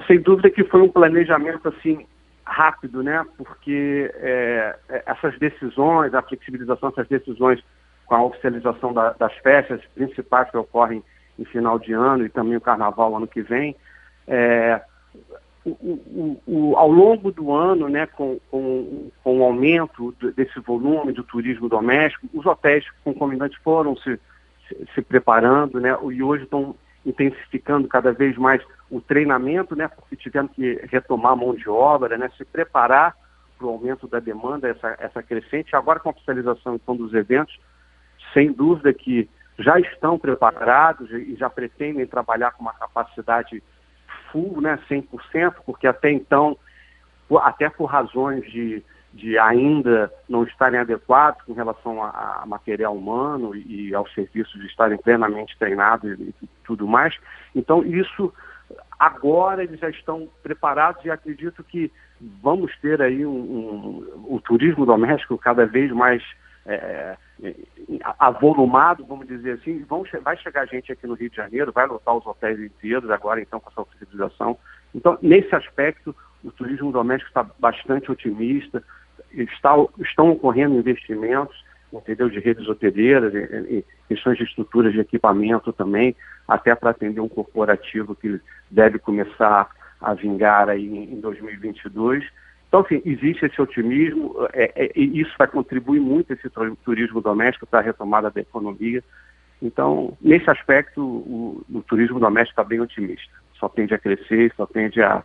Sem 0.06 0.20
dúvida 0.20 0.50
que 0.50 0.64
foi 0.64 0.82
um 0.82 0.88
planejamento 0.88 1.68
assim 1.68 2.06
rápido, 2.44 3.02
né? 3.02 3.24
Porque 3.36 4.10
é, 4.16 4.76
é, 4.88 5.02
essas 5.06 5.38
decisões, 5.38 6.14
a 6.14 6.22
flexibilização 6.22 6.90
dessas 6.90 7.08
decisões 7.08 7.62
com 8.06 8.14
a 8.14 8.24
oficialização 8.24 8.92
da, 8.92 9.12
das 9.12 9.32
festas 9.38 9.80
principais 9.94 10.50
que 10.50 10.56
ocorrem 10.56 11.02
em 11.38 11.44
final 11.44 11.78
de 11.78 11.92
ano 11.92 12.24
e 12.24 12.28
também 12.28 12.56
o 12.56 12.60
carnaval 12.60 13.16
ano 13.16 13.26
que 13.26 13.40
vem, 13.40 13.76
é, 14.26 14.80
o, 15.64 15.70
o, 15.70 16.42
o, 16.46 16.76
ao 16.76 16.90
longo 16.90 17.30
do 17.30 17.52
ano, 17.52 17.88
né, 17.88 18.06
com, 18.06 18.38
com, 18.50 19.10
com, 19.22 19.40
o 19.40 19.44
aumento 19.44 20.14
desse 20.34 20.58
volume 20.60 21.12
do 21.12 21.22
turismo 21.22 21.68
doméstico, 21.68 22.28
os 22.32 22.46
hotéis 22.46 22.84
concomitantes 23.04 23.58
foram 23.62 23.96
se, 23.96 24.18
se, 24.66 24.86
se 24.94 25.02
preparando, 25.02 25.78
né? 25.80 25.96
E 26.10 26.22
hoje 26.22 26.44
estão 26.44 26.74
intensificando 27.04 27.88
cada 27.88 28.12
vez 28.12 28.36
mais 28.36 28.62
o 28.90 29.00
treinamento, 29.00 29.76
né? 29.76 29.88
Porque 29.88 30.16
tiveram 30.16 30.48
que 30.48 30.80
retomar 30.90 31.32
a 31.32 31.36
mão 31.36 31.54
de 31.54 31.68
obra, 31.68 32.18
né? 32.18 32.30
Se 32.36 32.44
preparar 32.44 33.14
para 33.56 33.66
o 33.66 33.70
aumento 33.70 34.08
da 34.08 34.18
demanda, 34.18 34.68
essa, 34.68 34.96
essa 34.98 35.22
crescente. 35.22 35.76
Agora 35.76 36.00
com 36.00 36.08
a 36.08 36.12
oficialização 36.12 36.74
então, 36.74 36.96
dos 36.96 37.14
eventos, 37.14 37.56
sem 38.32 38.52
dúvida 38.52 38.92
que 38.92 39.28
já 39.58 39.78
estão 39.78 40.18
preparados 40.18 41.10
e 41.10 41.36
já 41.36 41.50
pretendem 41.50 42.06
trabalhar 42.06 42.52
com 42.52 42.62
uma 42.62 42.72
capacidade 42.72 43.62
full, 44.32 44.60
né, 44.60 44.78
100%, 44.88 45.56
porque 45.66 45.86
até 45.86 46.10
então, 46.10 46.56
até 47.42 47.68
por 47.68 47.84
razões 47.84 48.44
de, 48.50 48.82
de 49.12 49.38
ainda 49.38 50.10
não 50.28 50.44
estarem 50.44 50.80
adequados 50.80 51.42
com 51.42 51.52
relação 51.52 52.02
a, 52.02 52.40
a 52.42 52.46
material 52.46 52.96
humano 52.96 53.54
e, 53.54 53.88
e 53.88 53.94
aos 53.94 54.12
serviços 54.14 54.58
de 54.58 54.66
estarem 54.66 54.96
plenamente 54.96 55.56
treinados 55.58 56.18
e, 56.18 56.34
e 56.42 56.48
tudo 56.64 56.86
mais. 56.86 57.14
Então, 57.54 57.84
isso 57.84 58.32
agora 58.98 59.62
eles 59.62 59.80
já 59.80 59.88
estão 59.88 60.28
preparados 60.42 61.04
e 61.04 61.10
acredito 61.10 61.64
que 61.64 61.90
vamos 62.42 62.76
ter 62.80 63.00
aí 63.00 63.24
um, 63.24 64.04
um, 64.28 64.38
turismo 64.38 64.84
doméstico 64.84 65.38
cada 65.38 65.64
vez 65.64 65.90
mais 65.90 66.22
é, 66.66 67.16
é, 67.42 67.54
avolumado, 68.18 69.04
vamos 69.06 69.26
dizer 69.26 69.52
assim, 69.52 69.82
vão, 69.84 70.04
vai 70.22 70.36
chegar 70.36 70.66
gente 70.66 70.92
aqui 70.92 71.06
no 71.06 71.14
Rio 71.14 71.30
de 71.30 71.36
Janeiro, 71.36 71.72
vai 71.72 71.86
lotar 71.86 72.14
os 72.14 72.26
hotéis 72.26 72.60
inteiros 72.60 73.10
agora 73.10 73.40
então 73.40 73.58
com 73.58 73.70
essa 73.70 73.80
oficialização. 73.80 74.58
Então, 74.94 75.18
nesse 75.22 75.54
aspecto, 75.54 76.14
o 76.44 76.50
turismo 76.50 76.92
doméstico 76.92 77.30
está 77.30 77.42
bastante 77.58 78.10
otimista, 78.10 78.82
está, 79.32 79.74
estão 79.98 80.30
ocorrendo 80.30 80.78
investimentos, 80.78 81.64
entendeu, 81.92 82.28
de 82.28 82.38
redes 82.38 82.68
hoteleiras, 82.68 83.32
questões 84.08 84.38
de 84.38 84.44
estruturas 84.44 84.92
de 84.92 85.00
equipamento 85.00 85.72
também, 85.72 86.14
até 86.46 86.74
para 86.74 86.90
atender 86.90 87.20
um 87.20 87.28
corporativo 87.28 88.14
que 88.14 88.40
deve 88.70 88.98
começar 88.98 89.68
a 90.00 90.14
vingar 90.14 90.68
aí 90.68 90.86
em 90.86 91.20
2022. 91.20 92.24
Então, 92.68 92.80
assim, 92.80 93.02
existe 93.04 93.44
esse 93.44 93.60
otimismo, 93.60 94.48
é, 94.52 94.72
é, 94.76 94.92
isso 94.94 95.34
vai 95.36 95.48
contribuir 95.48 96.00
muito 96.00 96.32
esse 96.32 96.48
turismo 96.84 97.20
doméstico 97.20 97.66
para 97.66 97.80
a 97.80 97.82
retomada 97.82 98.30
da 98.30 98.40
economia. 98.40 99.02
Então, 99.60 100.16
nesse 100.20 100.48
aspecto, 100.48 101.02
o, 101.02 101.64
o 101.68 101.82
turismo 101.82 102.20
doméstico 102.20 102.60
está 102.60 102.64
bem 102.64 102.80
otimista. 102.80 103.32
Só 103.58 103.68
tende 103.68 103.92
a 103.92 103.98
crescer, 103.98 104.52
só 104.56 104.66
tende 104.66 105.02
a, 105.02 105.22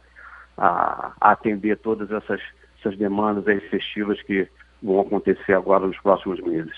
a, 0.57 1.13
a 1.21 1.31
atender 1.31 1.77
todas 1.77 2.11
essas, 2.11 2.41
essas 2.79 2.97
demandas 2.97 3.45
festivas 3.65 4.21
que 4.23 4.47
vão 4.85 5.01
acontecer 5.01 5.53
agora 5.53 5.87
nos 5.87 5.99
próximos 5.99 6.39
meses. 6.41 6.73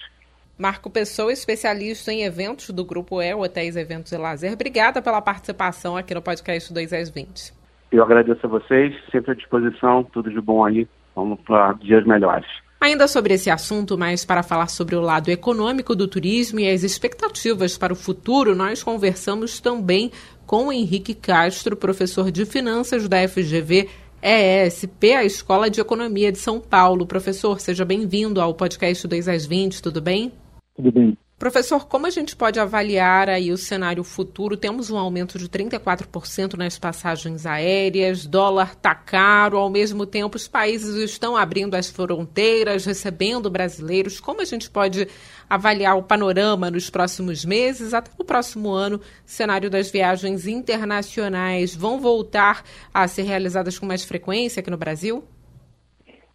Marco 0.58 0.90
Pessoa, 0.90 1.32
especialista 1.32 2.12
em 2.12 2.24
eventos 2.24 2.72
do 2.72 2.84
Grupo 2.84 3.22
E, 3.22 3.34
Hotéis, 3.34 3.76
Eventos 3.76 4.12
e 4.12 4.18
Lazer. 4.18 4.54
Obrigada 4.54 5.02
pela 5.02 5.22
participação 5.22 5.96
aqui 5.96 6.16
no 6.16 6.22
podcast 6.22 6.74
2 6.74 6.94
às 6.94 7.10
20. 7.10 7.54
Eu 7.92 8.04
agradeço 8.04 8.46
a 8.46 8.50
vocês, 8.50 8.96
sempre 9.12 9.32
à 9.32 9.36
disposição, 9.36 10.04
tudo 10.04 10.32
de 10.32 10.42
bom 10.42 10.66
aí. 10.66 10.88
Vamos 11.16 11.40
para 11.42 11.74
dias 11.74 12.06
melhores. 12.06 12.48
Ainda 12.80 13.08
sobre 13.08 13.34
esse 13.34 13.50
assunto, 13.50 13.98
mas 13.98 14.24
para 14.24 14.44
falar 14.44 14.68
sobre 14.68 14.96
o 14.96 15.02
lado 15.02 15.30
econômico 15.30 15.96
do 15.96 16.08
turismo 16.08 16.60
e 16.60 16.70
as 16.70 16.84
expectativas 16.84 17.78
para 17.78 17.94
o 17.94 17.96
futuro, 17.96 18.56
nós 18.56 18.84
conversamos 18.84 19.60
também 19.60 20.12
com 20.46 20.68
o 20.68 20.72
Henrique 20.72 21.16
Castro, 21.16 21.76
professor 21.76 22.32
de 22.32 22.46
finanças 22.46 23.08
da 23.08 23.28
FGV 23.28 23.90
ESP, 24.22 25.14
a 25.14 25.24
Escola 25.24 25.70
de 25.70 25.80
Economia 25.80 26.32
de 26.32 26.38
São 26.38 26.60
Paulo. 26.60 27.06
Professor, 27.06 27.60
seja 27.60 27.86
bem-vindo 27.86 28.42
ao 28.42 28.54
podcast 28.54 29.08
2 29.08 29.28
às 29.28 29.46
20, 29.46 29.82
tudo 29.82 30.02
bem? 30.02 30.32
Tudo 30.76 30.92
bem. 30.92 31.18
Professor, 31.40 31.88
como 31.88 32.08
a 32.08 32.10
gente 32.10 32.36
pode 32.36 32.60
avaliar 32.60 33.30
aí 33.30 33.52
o 33.52 33.58
cenário 33.58 34.04
futuro? 34.04 34.58
Temos 34.58 34.90
um 34.90 34.98
aumento 34.98 35.38
de 35.38 35.48
34% 35.48 36.56
nas 36.56 36.80
passagens 36.80 37.46
aéreas, 37.46 38.26
dólar 38.26 38.72
está 38.72 38.96
caro, 38.96 39.60
ao 39.60 39.70
mesmo 39.70 40.08
tempo 40.08 40.36
os 40.36 40.48
países 40.48 40.96
estão 40.96 41.38
abrindo 41.38 41.76
as 41.76 41.92
fronteiras, 41.92 42.86
recebendo 42.86 43.52
brasileiros. 43.52 44.20
Como 44.20 44.42
a 44.42 44.46
gente 44.46 44.68
pode 44.68 45.08
avaliar 45.48 45.96
o 45.96 46.02
panorama 46.02 46.72
nos 46.72 46.90
próximos 46.90 47.46
meses, 47.46 47.94
até 47.94 48.10
no 48.18 48.26
próximo 48.26 48.72
ano? 48.72 49.00
Cenário 49.24 49.70
das 49.70 49.92
viagens 49.92 50.48
internacionais 50.48 51.76
vão 51.76 52.00
voltar 52.00 52.64
a 52.92 53.08
ser 53.08 53.22
realizadas 53.22 53.78
com 53.78 53.86
mais 53.86 54.04
frequência 54.04 54.60
aqui 54.60 54.72
no 54.72 54.78
Brasil? 54.78 55.24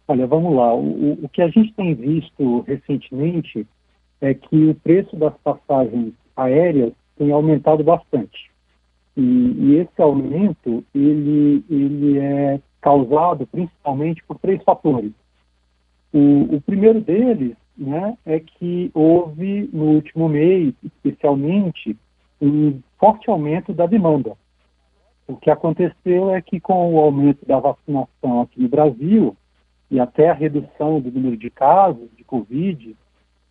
Olha, 0.07 0.25
vamos 0.25 0.55
lá. 0.55 0.73
O, 0.73 1.25
o 1.25 1.29
que 1.29 1.41
a 1.41 1.49
gente 1.49 1.73
tem 1.73 1.93
visto 1.93 2.61
recentemente 2.61 3.67
é 4.23 4.33
que 4.33 4.69
o 4.69 4.75
preço 4.75 5.17
das 5.17 5.33
passagens 5.43 6.13
aéreas 6.33 6.93
tem 7.17 7.31
aumentado 7.33 7.83
bastante. 7.83 8.49
E, 9.17 9.21
e, 9.21 9.75
esse 9.75 10.01
aumento 10.01 10.83
ele, 10.95 11.63
ele 11.69 12.17
é 12.19 12.59
causado 12.79 13.45
principalmente 13.45 14.23
por 14.23 14.39
três 14.39 14.63
fatores. 14.63 15.11
O, 16.13 16.55
o 16.55 16.61
primeiro 16.61 17.01
deles 17.01 17.55
né, 17.77 18.17
é 18.25 18.39
que 18.39 18.89
houve 18.93 19.69
no 19.73 19.85
último 19.95 20.29
mês, 20.29 20.73
especialmente, 20.81 21.97
um 22.41 22.79
forte 22.97 23.29
aumento 23.29 23.73
da 23.73 23.85
demanda. 23.85 24.37
O 25.27 25.35
que 25.35 25.49
aconteceu 25.49 26.33
é 26.33 26.41
que 26.41 26.61
com 26.61 26.93
o 26.93 26.99
aumento 26.99 27.45
da 27.45 27.59
vacinação 27.59 28.41
aqui 28.41 28.61
no 28.61 28.69
Brasil 28.69 29.35
e 29.91 29.99
até 29.99 30.29
a 30.29 30.33
redução 30.33 31.01
do 31.01 31.11
número 31.11 31.35
de 31.35 31.49
casos 31.49 32.09
de 32.15 32.23
Covid, 32.23 32.95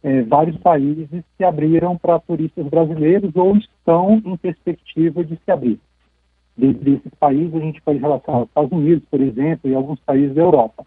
é, 0.03 0.23
vários 0.23 0.57
países 0.59 1.25
se 1.37 1.45
abriram 1.45 1.97
para 1.97 2.19
turistas 2.19 2.67
brasileiros 2.67 3.35
ou 3.37 3.57
estão 3.57 4.21
em 4.25 4.37
perspectiva 4.37 5.25
de 5.25 5.37
se 5.37 5.51
abrir. 5.51 5.79
Dentre 6.57 6.95
esses 6.95 7.15
países, 7.15 7.55
a 7.55 7.61
gente 7.61 7.81
pode 7.81 7.99
relacionar 7.99 8.43
os 8.43 8.49
Estados 8.49 8.73
Unidos, 8.73 9.05
por 9.11 9.21
exemplo, 9.21 9.71
e 9.71 9.75
alguns 9.75 10.01
países 10.01 10.35
da 10.35 10.43
Europa. 10.43 10.85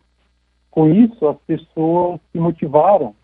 Com 0.69 0.89
isso, 0.89 1.27
as 1.27 1.37
pessoas 1.47 2.19
se 2.31 2.37
motivaram 2.37 3.15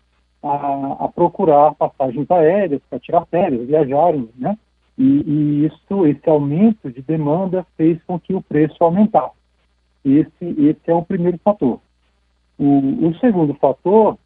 a, 0.42 1.04
a 1.04 1.08
procurar 1.08 1.74
passagens 1.74 2.28
aéreas 2.30 2.80
para 2.88 2.98
tirar 2.98 3.26
férias, 3.26 3.66
viajarem, 3.66 4.28
né? 4.36 4.58
E, 4.98 5.04
e, 5.04 5.66
isso, 5.66 6.06
esse 6.06 6.28
aumento 6.28 6.90
de 6.90 7.00
demanda 7.02 7.66
fez 7.76 8.02
com 8.04 8.18
que 8.18 8.34
o 8.34 8.42
preço 8.42 8.76
aumentasse. 8.80 9.36
Esse, 10.04 10.44
esse 10.58 10.80
é 10.86 10.94
o 10.94 11.04
primeiro 11.04 11.38
fator. 11.38 11.80
O, 12.58 13.08
o 13.08 13.14
segundo 13.18 13.54
fator 13.54 14.18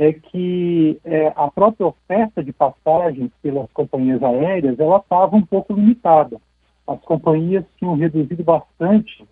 é 0.00 0.14
que 0.14 0.98
é, 1.04 1.30
a 1.36 1.50
própria 1.50 1.88
oferta 1.88 2.42
de 2.42 2.54
passagens 2.54 3.30
pelas 3.42 3.70
companhias 3.72 4.22
aéreas 4.22 4.80
ela 4.80 4.96
estava 4.96 5.36
um 5.36 5.44
pouco 5.44 5.74
limitada. 5.74 6.40
As 6.86 6.98
companhias 7.02 7.66
tinham 7.78 7.96
reduzido 7.96 8.42
bastante 8.42 9.22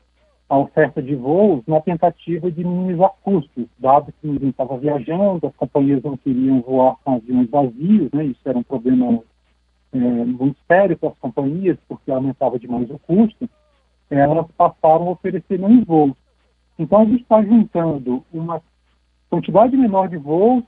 a 0.47 0.59
oferta 0.59 1.01
de 1.03 1.15
voos 1.15 1.63
na 1.67 1.81
tentativa 1.81 2.51
de 2.51 2.63
minimizar 2.63 3.13
custos, 3.23 3.65
dado 3.79 4.13
que 4.21 4.27
ninguém 4.27 4.51
estava 4.51 4.77
viajando, 4.77 5.47
as 5.47 5.57
companhias 5.57 6.03
não 6.03 6.19
queriam 6.19 6.61
voar 6.61 6.97
com 7.03 7.15
aviões 7.15 7.49
vazios, 7.49 8.13
né? 8.13 8.27
isso 8.27 8.41
era 8.45 8.59
um 8.59 8.63
problema 8.63 9.23
é, 9.95 9.99
muito 9.99 10.59
sério 10.67 10.99
para 10.99 11.09
as 11.09 11.19
companhias, 11.19 11.79
porque 11.89 12.11
aumentava 12.11 12.59
demais 12.59 12.91
o 12.91 12.99
custo, 12.99 13.49
elas 14.11 14.47
passaram 14.55 15.09
a 15.09 15.13
oferecer 15.13 15.59
menos 15.59 15.87
voos. 15.87 16.13
Então 16.79 17.01
a 17.01 17.05
gente 17.07 17.23
está 17.23 17.43
juntando 17.43 18.23
uma 18.31 18.61
quantidade 19.29 19.77
menor 19.77 20.09
de 20.09 20.17
voos 20.17 20.65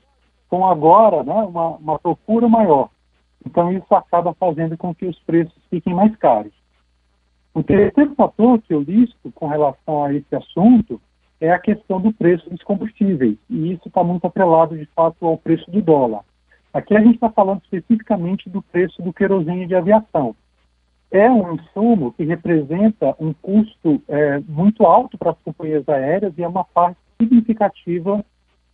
com 0.49 0.65
agora 0.65 1.23
né, 1.23 1.33
uma, 1.33 1.77
uma 1.77 1.99
procura 1.99 2.47
maior. 2.47 2.89
Então 3.45 3.71
isso 3.71 3.93
acaba 3.93 4.33
fazendo 4.33 4.77
com 4.77 4.93
que 4.93 5.05
os 5.05 5.17
preços 5.19 5.55
fiquem 5.69 5.93
mais 5.93 6.15
caros. 6.17 6.53
O 7.53 7.63
terceiro 7.63 8.13
fator 8.15 8.61
que 8.61 8.73
eu 8.73 8.81
listo 8.81 9.31
com 9.33 9.47
relação 9.47 10.03
a 10.03 10.13
esse 10.13 10.35
assunto 10.35 11.01
é 11.39 11.51
a 11.51 11.59
questão 11.59 11.99
do 11.99 12.13
preço 12.13 12.49
dos 12.49 12.61
combustíveis, 12.63 13.37
e 13.49 13.73
isso 13.73 13.87
está 13.87 14.03
muito 14.03 14.25
atrelado, 14.25 14.77
de 14.77 14.85
fato, 14.95 15.25
ao 15.25 15.37
preço 15.37 15.69
do 15.71 15.81
dólar. 15.81 16.23
Aqui 16.71 16.95
a 16.95 17.01
gente 17.01 17.15
está 17.15 17.29
falando 17.29 17.61
especificamente 17.63 18.49
do 18.49 18.61
preço 18.61 19.01
do 19.01 19.11
querosene 19.11 19.65
de 19.65 19.75
aviação. 19.75 20.35
É 21.09 21.29
um 21.29 21.55
insumo 21.55 22.13
que 22.13 22.23
representa 22.23 23.13
um 23.19 23.33
custo 23.33 24.01
é, 24.07 24.39
muito 24.47 24.85
alto 24.85 25.17
para 25.17 25.31
as 25.31 25.37
companhias 25.39 25.87
aéreas 25.89 26.33
e 26.37 26.43
é 26.43 26.47
uma 26.47 26.63
parte 26.63 26.97
significativa 27.19 28.23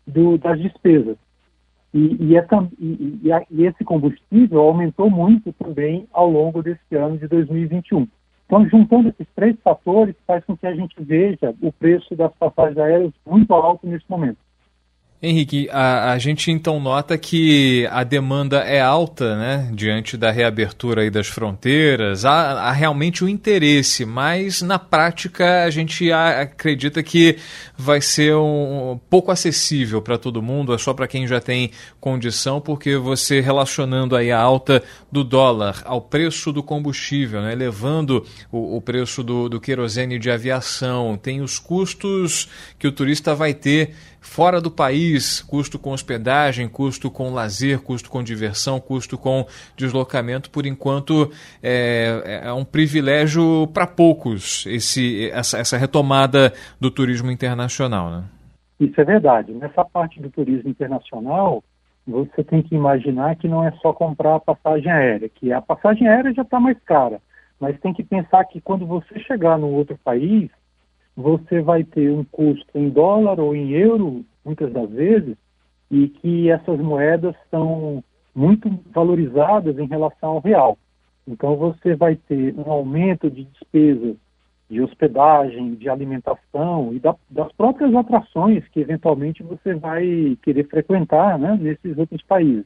do, 0.08 0.38
das 0.38 0.60
despesas. 0.60 1.18
E, 1.94 2.18
e, 2.20 2.36
essa, 2.36 2.68
e, 2.80 3.22
e, 3.52 3.66
esse 3.66 3.84
combustível 3.84 4.62
aumentou 4.62 5.10
muito 5.10 5.54
também 5.54 6.08
ao 6.12 6.30
longo 6.30 6.62
desse 6.62 6.96
ano 6.96 7.18
de 7.18 7.28
2021. 7.28 8.08
Então, 8.46 8.68
juntando 8.70 9.10
esses 9.10 9.28
três 9.36 9.58
fatores, 9.62 10.16
faz 10.26 10.44
com 10.46 10.56
que 10.56 10.66
a 10.66 10.76
gente 10.76 10.96
veja 11.00 11.54
o 11.62 11.72
preço 11.72 12.16
das 12.16 12.34
passagens 12.36 12.78
aéreas 12.78 13.14
muito 13.26 13.54
alto 13.54 13.86
nesse 13.86 14.06
momento. 14.10 14.38
Henrique, 15.20 15.68
a, 15.72 16.12
a, 16.12 16.20
gente 16.20 16.52
então 16.52 16.80
nota 16.80 17.18
que 17.18 17.88
a 17.90 18.04
demanda 18.04 18.60
é 18.60 18.80
alta, 18.80 19.36
né, 19.36 19.72
diante 19.74 20.16
da 20.16 20.30
reabertura 20.30 21.02
aí 21.02 21.10
das 21.10 21.26
fronteiras, 21.26 22.24
há, 22.24 22.52
há 22.62 22.72
realmente 22.72 23.24
o 23.24 23.26
um 23.26 23.30
interesse, 23.30 24.06
mas 24.06 24.62
na 24.62 24.78
prática 24.78 25.64
a 25.64 25.72
gente 25.72 26.12
acredita 26.12 27.02
que 27.02 27.40
vai 27.76 28.00
ser 28.00 28.36
um, 28.36 29.00
pouco 29.10 29.32
acessível 29.32 30.04
para 30.04 30.20
todo 30.20 30.40
mundo, 30.40 30.72
é 30.72 30.78
só 30.78 30.94
para 30.94 31.08
quem 31.08 31.26
já 31.26 31.42
tem 31.42 31.72
condição, 32.00 32.62
porque 32.62 32.96
você 32.96 33.42
relacionando 33.42 34.16
aí 34.16 34.32
a 34.32 34.40
alta 34.40 34.84
do 35.12 35.24
dólar 35.24 35.82
ao 35.86 36.00
preço 36.00 36.52
do 36.52 36.62
combustível, 36.62 37.42
né, 37.42 37.56
levando 37.56 38.24
o, 38.52 38.78
o 38.78 38.82
preço 38.82 39.24
do, 39.24 39.50
do 39.50 39.60
querosene 39.60 40.20
de 40.20 40.30
aviação, 40.30 41.18
tem 41.18 41.42
os 41.42 41.58
custos 41.58 42.48
que 42.78 42.88
o 42.88 42.92
turista 42.92 43.34
vai 43.34 43.56
ter 43.56 43.96
fora 44.20 44.60
do 44.60 44.70
país, 44.70 45.42
custo 45.42 45.80
com 45.80 45.92
hospedagem, 45.92 46.68
custo 46.68 47.10
com 47.10 47.34
lazer, 47.34 47.82
custo 47.82 48.10
com 48.10 48.24
diversão, 48.24 48.80
custo 48.80 49.18
com 49.18 49.46
deslocamento, 49.76 50.50
por 50.50 50.66
enquanto 50.66 51.32
é, 51.64 52.42
é 52.44 52.54
um 52.54 52.66
privilégio 52.66 53.68
para 53.74 53.88
poucos 53.88 54.66
esse, 54.68 55.30
essa, 55.32 55.60
essa 55.60 55.78
retomada 55.78 56.54
do 56.80 56.92
turismo 56.92 57.32
internacional. 57.32 58.10
Né? 58.10 58.24
Isso 58.80 59.00
é 59.00 59.04
verdade. 59.04 59.54
Nessa 59.54 59.84
parte 59.84 60.22
do 60.22 60.30
turismo 60.30 60.70
internacional, 60.70 61.64
você 62.08 62.44
tem 62.44 62.62
que 62.62 62.76
imaginar 62.76 63.36
que 63.36 63.48
não 63.48 63.66
é 63.66 63.72
só 63.82 63.92
comprar 63.92 64.36
a 64.36 64.40
passagem 64.40 64.92
aérea, 64.92 65.30
que 65.30 65.52
a 65.52 65.62
passagem 65.62 66.08
aérea 66.08 66.34
já 66.34 66.44
está 66.44 66.60
mais 66.60 66.78
cara, 66.86 67.20
mas 67.60 67.80
tem 67.80 67.94
que 67.94 68.04
pensar 68.04 68.46
que 68.46 68.62
quando 68.62 68.86
você 68.86 69.20
chegar 69.20 69.58
no 69.58 69.68
outro 69.68 69.98
país, 70.04 70.50
você 71.18 71.62
vai 71.62 71.84
ter 71.84 72.12
um 72.12 72.24
custo 72.24 72.70
em 72.76 72.90
dólar 72.90 73.40
ou 73.40 73.56
em 73.56 73.72
euro, 73.72 74.24
muitas 74.46 74.72
das 74.72 74.88
vezes, 74.92 75.36
e 75.90 76.10
que 76.10 76.52
essas 76.52 76.80
moedas 76.80 77.36
são 77.50 78.04
muito 78.36 78.70
valorizadas 78.94 79.80
em 79.80 79.88
relação 79.88 80.30
ao 80.30 80.40
real. 80.40 80.78
Então 81.28 81.56
você 81.56 81.96
vai 81.96 82.16
ter 82.16 82.54
um 82.56 82.72
aumento 82.72 83.32
de 83.32 83.46
despesas 83.46 84.16
de 84.70 84.82
hospedagem, 84.82 85.76
de 85.76 85.90
alimentação 85.90 86.94
e 86.94 87.00
da, 87.00 87.16
das 87.30 87.52
próprias 87.54 87.96
atrações 87.96 88.68
que 88.68 88.82
eventualmente 88.82 89.42
você 89.42 89.74
vai 89.74 90.38
querer 90.44 90.68
frequentar 90.68 91.40
né, 91.40 91.58
nesses 91.60 91.98
outros 91.98 92.22
países. 92.24 92.66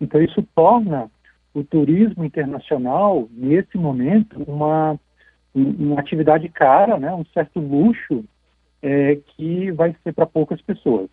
Então 0.00 0.20
isso 0.20 0.42
torna 0.54 1.08
o 1.54 1.64
turismo 1.64 2.24
internacional, 2.24 3.28
nesse 3.32 3.78
momento, 3.78 4.42
uma 4.46 4.98
uma 5.78 6.00
atividade 6.00 6.48
cara, 6.48 6.98
né, 6.98 7.12
um 7.12 7.24
certo 7.32 7.58
luxo 7.60 8.24
é, 8.82 9.16
que 9.36 9.70
vai 9.72 9.94
ser 10.02 10.12
para 10.12 10.26
poucas 10.26 10.60
pessoas. 10.62 11.08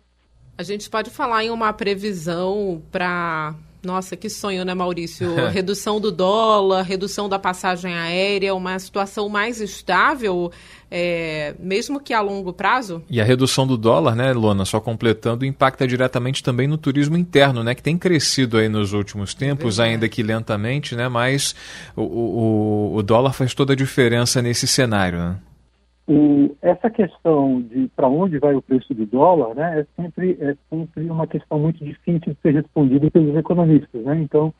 A 0.58 0.62
gente 0.62 0.88
pode 0.88 1.10
falar 1.10 1.44
em 1.44 1.50
uma 1.50 1.72
previsão 1.72 2.80
para 2.90 3.54
nossa, 3.86 4.16
que 4.16 4.28
sonho, 4.28 4.64
né, 4.64 4.74
Maurício? 4.74 5.34
redução 5.48 6.00
do 6.00 6.10
dólar, 6.10 6.82
redução 6.82 7.28
da 7.28 7.38
passagem 7.38 7.94
aérea, 7.94 8.54
uma 8.54 8.78
situação 8.78 9.28
mais 9.28 9.60
estável, 9.60 10.50
é, 10.90 11.54
mesmo 11.58 12.00
que 12.00 12.12
a 12.12 12.20
longo 12.20 12.52
prazo? 12.52 13.02
E 13.08 13.20
a 13.20 13.24
redução 13.24 13.66
do 13.66 13.76
dólar, 13.76 14.14
né, 14.14 14.32
Lona, 14.32 14.64
só 14.64 14.80
completando, 14.80 15.46
impacta 15.46 15.86
diretamente 15.86 16.42
também 16.42 16.66
no 16.66 16.76
turismo 16.76 17.16
interno, 17.16 17.62
né, 17.62 17.74
que 17.74 17.82
tem 17.82 17.96
crescido 17.96 18.58
aí 18.58 18.68
nos 18.68 18.92
últimos 18.92 19.32
tempos, 19.32 19.78
é 19.78 19.84
ainda 19.84 20.08
que 20.08 20.22
lentamente, 20.22 20.96
né, 20.96 21.08
mas 21.08 21.54
o, 21.94 22.02
o, 22.02 22.96
o 22.96 23.02
dólar 23.02 23.32
faz 23.32 23.54
toda 23.54 23.72
a 23.72 23.76
diferença 23.76 24.42
nesse 24.42 24.66
cenário, 24.66 25.18
né? 25.18 25.36
O, 26.08 26.56
essa 26.62 26.88
questão 26.88 27.60
de 27.60 27.88
para 27.96 28.08
onde 28.08 28.38
vai 28.38 28.54
o 28.54 28.62
preço 28.62 28.94
do 28.94 29.04
dólar, 29.06 29.56
né, 29.56 29.80
é 29.80 30.00
sempre 30.00 30.38
é 30.40 30.56
sempre 30.70 31.10
uma 31.10 31.26
questão 31.26 31.58
muito 31.58 31.84
difícil 31.84 32.32
de 32.32 32.40
ser 32.40 32.54
respondida 32.54 33.10
pelos 33.10 33.34
economistas, 33.34 34.04
né? 34.04 34.16
Então, 34.20 34.54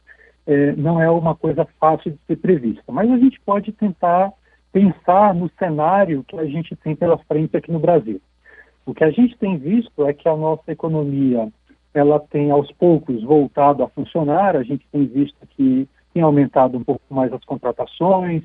é, 0.47 0.73
não 0.77 1.01
é 1.01 1.11
uma 1.11 1.35
coisa 1.35 1.67
fácil 1.79 2.13
de 2.13 2.19
ser 2.27 2.37
prevista. 2.37 2.85
Mas 2.91 3.11
a 3.11 3.19
gente 3.19 3.41
pode 3.41 3.73
tentar 3.73 4.33
pensar 4.73 5.35
no 5.35 5.51
cenário 5.59 6.25
que 6.25 6.37
a 6.37 6.45
gente 6.47 6.75
tem 6.77 6.95
pela 6.95 7.19
frente 7.19 7.57
aqui 7.57 7.71
no 7.71 7.79
Brasil. 7.79 8.21
O 8.85 8.95
que 8.95 9.03
a 9.03 9.11
gente 9.11 9.37
tem 9.39 9.57
visto 9.57 10.07
é 10.07 10.13
que 10.13 10.29
a 10.29 10.37
nossa 10.37 10.71
economia 10.71 11.49
ela 11.93 12.21
tem 12.21 12.51
aos 12.51 12.71
poucos 12.73 13.23
voltado 13.23 13.83
a 13.83 13.89
funcionar. 13.89 14.55
A 14.55 14.63
gente 14.63 14.87
tem 14.93 15.07
visto 15.07 15.39
que 15.51 15.89
tem 16.13 16.23
aumentado 16.23 16.77
um 16.77 16.85
pouco 16.85 17.03
mais 17.11 17.33
as 17.33 17.45
contratações, 17.45 18.43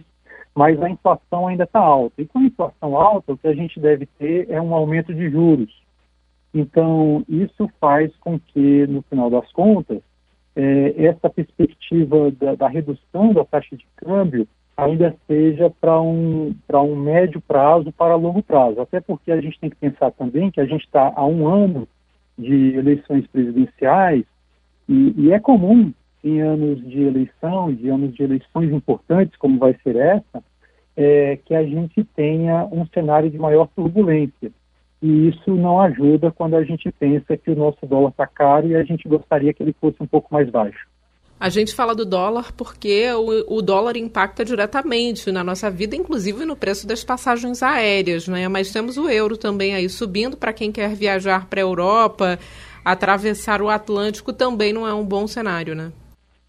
mas 0.55 0.81
a 0.81 0.89
inflação 0.89 1.47
ainda 1.47 1.63
está 1.63 1.79
alta. 1.79 2.21
E 2.21 2.25
com 2.25 2.39
a 2.39 2.43
inflação 2.43 2.95
alta, 2.95 3.33
o 3.33 3.37
que 3.37 3.47
a 3.47 3.53
gente 3.53 3.79
deve 3.79 4.05
ter 4.05 4.49
é 4.49 4.61
um 4.61 4.73
aumento 4.73 5.13
de 5.13 5.29
juros. 5.29 5.81
Então, 6.53 7.23
isso 7.29 7.69
faz 7.79 8.13
com 8.17 8.37
que, 8.39 8.85
no 8.87 9.01
final 9.03 9.29
das 9.29 9.49
contas, 9.53 10.01
é, 10.55 11.05
essa 11.05 11.29
perspectiva 11.29 12.31
da, 12.31 12.55
da, 12.55 12.67
redução 12.67 13.33
da 13.33 13.45
taxa 13.45 13.75
de 13.75 13.85
câmbio 13.95 14.45
ainda 14.75 15.15
seja 15.27 15.69
para 15.69 16.01
um, 16.01 16.53
um 16.73 16.95
médio 16.95 17.39
prazo, 17.41 17.91
para 17.93 18.15
longo 18.15 18.43
prazo. 18.43 18.81
Até 18.81 18.99
porque 18.99 19.31
a 19.31 19.39
gente 19.39 19.59
tem 19.59 19.69
que 19.69 19.75
pensar 19.77 20.11
também 20.11 20.51
que 20.51 20.59
a 20.59 20.65
gente 20.65 20.83
está 20.83 21.13
há 21.15 21.25
um 21.25 21.47
ano 21.47 21.87
de 22.37 22.75
eleições 22.75 23.25
presidenciais 23.27 24.25
e, 24.89 25.13
e 25.17 25.31
é 25.31 25.39
comum 25.39 25.93
em 26.23 26.41
anos 26.41 26.85
de 26.87 27.01
eleição, 27.01 27.73
de 27.73 27.89
anos 27.89 28.13
de 28.13 28.23
eleições 28.23 28.71
importantes, 28.71 29.37
como 29.37 29.57
vai 29.57 29.75
ser 29.83 29.95
essa, 29.95 30.43
é, 30.95 31.37
que 31.45 31.55
a 31.55 31.63
gente 31.63 32.03
tenha 32.15 32.65
um 32.71 32.85
cenário 32.87 33.29
de 33.29 33.37
maior 33.37 33.67
turbulência. 33.75 34.51
E 35.01 35.29
isso 35.29 35.55
não 35.55 35.81
ajuda 35.81 36.31
quando 36.31 36.55
a 36.55 36.63
gente 36.63 36.91
pensa 36.91 37.35
que 37.35 37.49
o 37.49 37.55
nosso 37.55 37.85
dólar 37.87 38.09
está 38.09 38.27
caro 38.27 38.67
e 38.67 38.75
a 38.75 38.83
gente 38.83 39.07
gostaria 39.09 39.51
que 39.51 39.63
ele 39.63 39.75
fosse 39.81 39.97
um 39.99 40.05
pouco 40.05 40.31
mais 40.31 40.47
baixo. 40.49 40.87
A 41.39 41.49
gente 41.49 41.73
fala 41.73 41.95
do 41.95 42.05
dólar 42.05 42.51
porque 42.55 43.11
o, 43.13 43.57
o, 43.57 43.61
dólar 43.63 43.97
impacta 43.97 44.45
diretamente 44.45 45.31
na 45.31 45.43
nossa 45.43 45.71
vida, 45.71 45.95
inclusive 45.95 46.45
no 46.45 46.55
preço 46.55 46.85
das 46.85 47.03
passagens 47.03 47.63
aéreas, 47.63 48.27
né? 48.27 48.47
Mas 48.47 48.71
temos 48.71 48.95
o 48.95 49.09
euro 49.09 49.35
também 49.35 49.73
aí 49.73 49.89
subindo 49.89 50.37
para 50.37 50.53
quem 50.53 50.71
quer 50.71 50.93
viajar 50.93 51.47
para 51.47 51.59
a 51.59 51.63
Europa, 51.63 52.37
atravessar 52.85 53.59
o 53.59 53.69
Atlântico 53.69 54.31
também 54.31 54.71
não 54.71 54.87
é 54.87 54.93
um 54.93 55.03
bom 55.03 55.25
cenário, 55.25 55.73
né? 55.73 55.91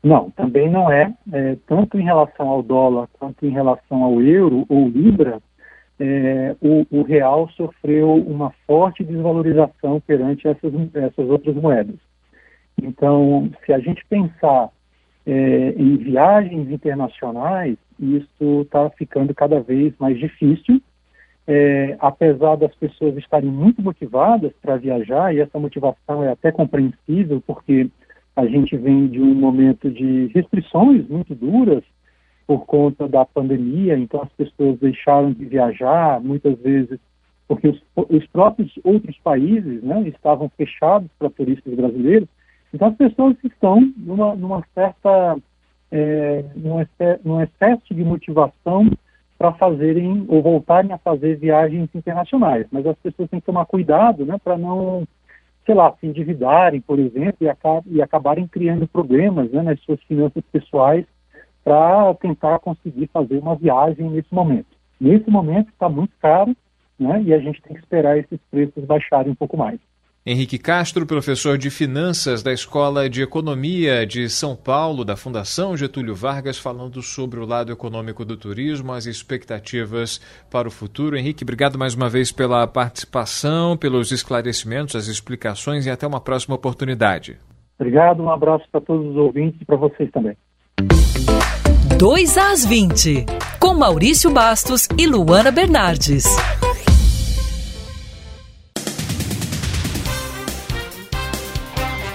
Não, 0.02 0.30
também 0.30 0.68
não 0.68 0.90
é. 0.90 1.14
é. 1.32 1.56
Tanto 1.66 1.98
em 1.98 2.04
relação 2.04 2.48
ao 2.48 2.62
dólar 2.62 3.08
quanto 3.18 3.46
em 3.46 3.50
relação 3.50 4.02
ao 4.02 4.20
euro 4.20 4.66
ou 4.68 4.88
libra, 4.88 5.40
é, 6.00 6.56
o, 6.60 6.84
o, 6.90 7.02
real 7.02 7.48
sofreu 7.50 8.14
uma 8.14 8.50
forte 8.66 9.04
desvalorização 9.04 10.00
perante 10.00 10.48
essas, 10.48 10.72
essas 10.94 11.30
outras 11.30 11.54
moedas. 11.54 11.96
Então, 12.82 13.48
se 13.64 13.72
a 13.72 13.78
gente 13.78 14.04
pensar 14.06 14.70
é, 15.24 15.74
em 15.76 15.96
viagens 15.98 16.70
internacionais, 16.70 17.76
isso 18.00 18.62
está 18.62 18.90
ficando 18.90 19.32
cada 19.32 19.60
vez 19.60 19.94
mais 19.98 20.18
difícil. 20.18 20.80
É, 21.46 21.96
apesar 21.98 22.56
das 22.56 22.74
pessoas 22.76 23.16
estarem 23.16 23.50
muito 23.50 23.82
motivadas 23.82 24.52
para 24.62 24.76
viajar, 24.76 25.34
e 25.34 25.40
essa 25.40 25.58
motivação 25.58 26.22
é 26.22 26.30
até 26.30 26.52
compreensível, 26.52 27.42
porque 27.44 27.90
a 28.34 28.46
gente 28.46 28.76
vem 28.76 29.08
de 29.08 29.20
um 29.20 29.34
momento 29.34 29.90
de 29.90 30.26
restrições 30.34 31.06
muito 31.08 31.34
duras 31.34 31.84
por 32.46 32.64
conta 32.66 33.08
da 33.08 33.24
pandemia, 33.24 33.96
então 33.96 34.22
as 34.22 34.32
pessoas 34.32 34.78
deixaram 34.78 35.32
de 35.32 35.44
viajar, 35.44 36.20
muitas 36.20 36.58
vezes 36.58 36.98
porque 37.46 37.68
os, 37.68 37.82
os 37.94 38.26
próprios 38.28 38.72
outros 38.82 39.18
países 39.18 39.82
né, 39.82 40.08
estavam 40.08 40.48
fechados 40.56 41.10
para 41.18 41.28
turistas 41.28 41.74
brasileiros, 41.74 42.28
então 42.72 42.88
as 42.88 42.96
pessoas 42.96 43.36
estão 43.44 43.92
numa, 43.96 44.34
numa 44.34 44.64
certa, 44.74 45.36
é, 45.90 46.44
num, 46.56 47.42
excesso, 47.42 47.94
de 47.94 48.02
motivação 48.02 48.90
para 49.36 49.52
fazerem 49.52 50.24
ou 50.28 50.40
voltarem 50.40 50.92
a 50.92 50.98
fazer 50.98 51.36
viagens 51.36 51.90
internacionais, 51.94 52.66
mas 52.70 52.86
as 52.86 52.96
pessoas 52.96 53.28
têm 53.28 53.40
que 53.40 53.46
tomar 53.46 53.66
cuidado 53.66 54.24
né, 54.24 54.38
para 54.42 54.56
não 54.56 55.06
sei 55.64 55.74
lá, 55.74 55.94
se 56.00 56.06
endividarem, 56.06 56.80
por 56.80 56.98
exemplo, 56.98 57.36
e, 57.40 57.48
acab 57.48 57.84
e 57.88 58.02
acabarem 58.02 58.46
criando 58.46 58.86
problemas 58.88 59.50
né, 59.50 59.62
nas 59.62 59.80
suas 59.80 60.02
finanças 60.02 60.42
pessoais 60.50 61.06
para 61.64 62.12
tentar 62.14 62.58
conseguir 62.58 63.08
fazer 63.12 63.38
uma 63.38 63.54
viagem 63.54 64.10
nesse 64.10 64.32
momento. 64.34 64.66
Nesse 65.00 65.30
momento 65.30 65.68
está 65.68 65.88
muito 65.88 66.12
caro 66.20 66.54
né, 66.98 67.22
e 67.22 67.32
a 67.32 67.38
gente 67.38 67.62
tem 67.62 67.74
que 67.74 67.82
esperar 67.82 68.18
esses 68.18 68.38
preços 68.50 68.84
baixarem 68.84 69.32
um 69.32 69.36
pouco 69.36 69.56
mais. 69.56 69.78
Henrique 70.24 70.56
Castro, 70.56 71.04
professor 71.04 71.58
de 71.58 71.68
Finanças 71.68 72.44
da 72.44 72.52
Escola 72.52 73.10
de 73.10 73.22
Economia 73.22 74.06
de 74.06 74.28
São 74.28 74.54
Paulo, 74.54 75.04
da 75.04 75.16
Fundação 75.16 75.76
Getúlio 75.76 76.14
Vargas, 76.14 76.56
falando 76.56 77.02
sobre 77.02 77.40
o 77.40 77.44
lado 77.44 77.72
econômico 77.72 78.24
do 78.24 78.36
turismo, 78.36 78.92
as 78.92 79.06
expectativas 79.06 80.20
para 80.48 80.68
o 80.68 80.70
futuro. 80.70 81.16
Henrique, 81.16 81.42
obrigado 81.42 81.76
mais 81.76 81.96
uma 81.96 82.08
vez 82.08 82.30
pela 82.30 82.64
participação, 82.68 83.76
pelos 83.76 84.12
esclarecimentos, 84.12 84.94
as 84.94 85.08
explicações 85.08 85.86
e 85.86 85.90
até 85.90 86.06
uma 86.06 86.20
próxima 86.20 86.54
oportunidade. 86.54 87.36
Obrigado, 87.76 88.22
um 88.22 88.30
abraço 88.30 88.64
para 88.70 88.80
todos 88.80 89.04
os 89.04 89.16
ouvintes 89.16 89.60
e 89.60 89.64
para 89.64 89.76
vocês 89.76 90.08
também. 90.12 90.36
2 91.98 92.38
às 92.38 92.64
20, 92.64 93.26
com 93.58 93.74
Maurício 93.74 94.30
Bastos 94.30 94.86
e 94.96 95.04
Luana 95.04 95.50
Bernardes. 95.50 96.24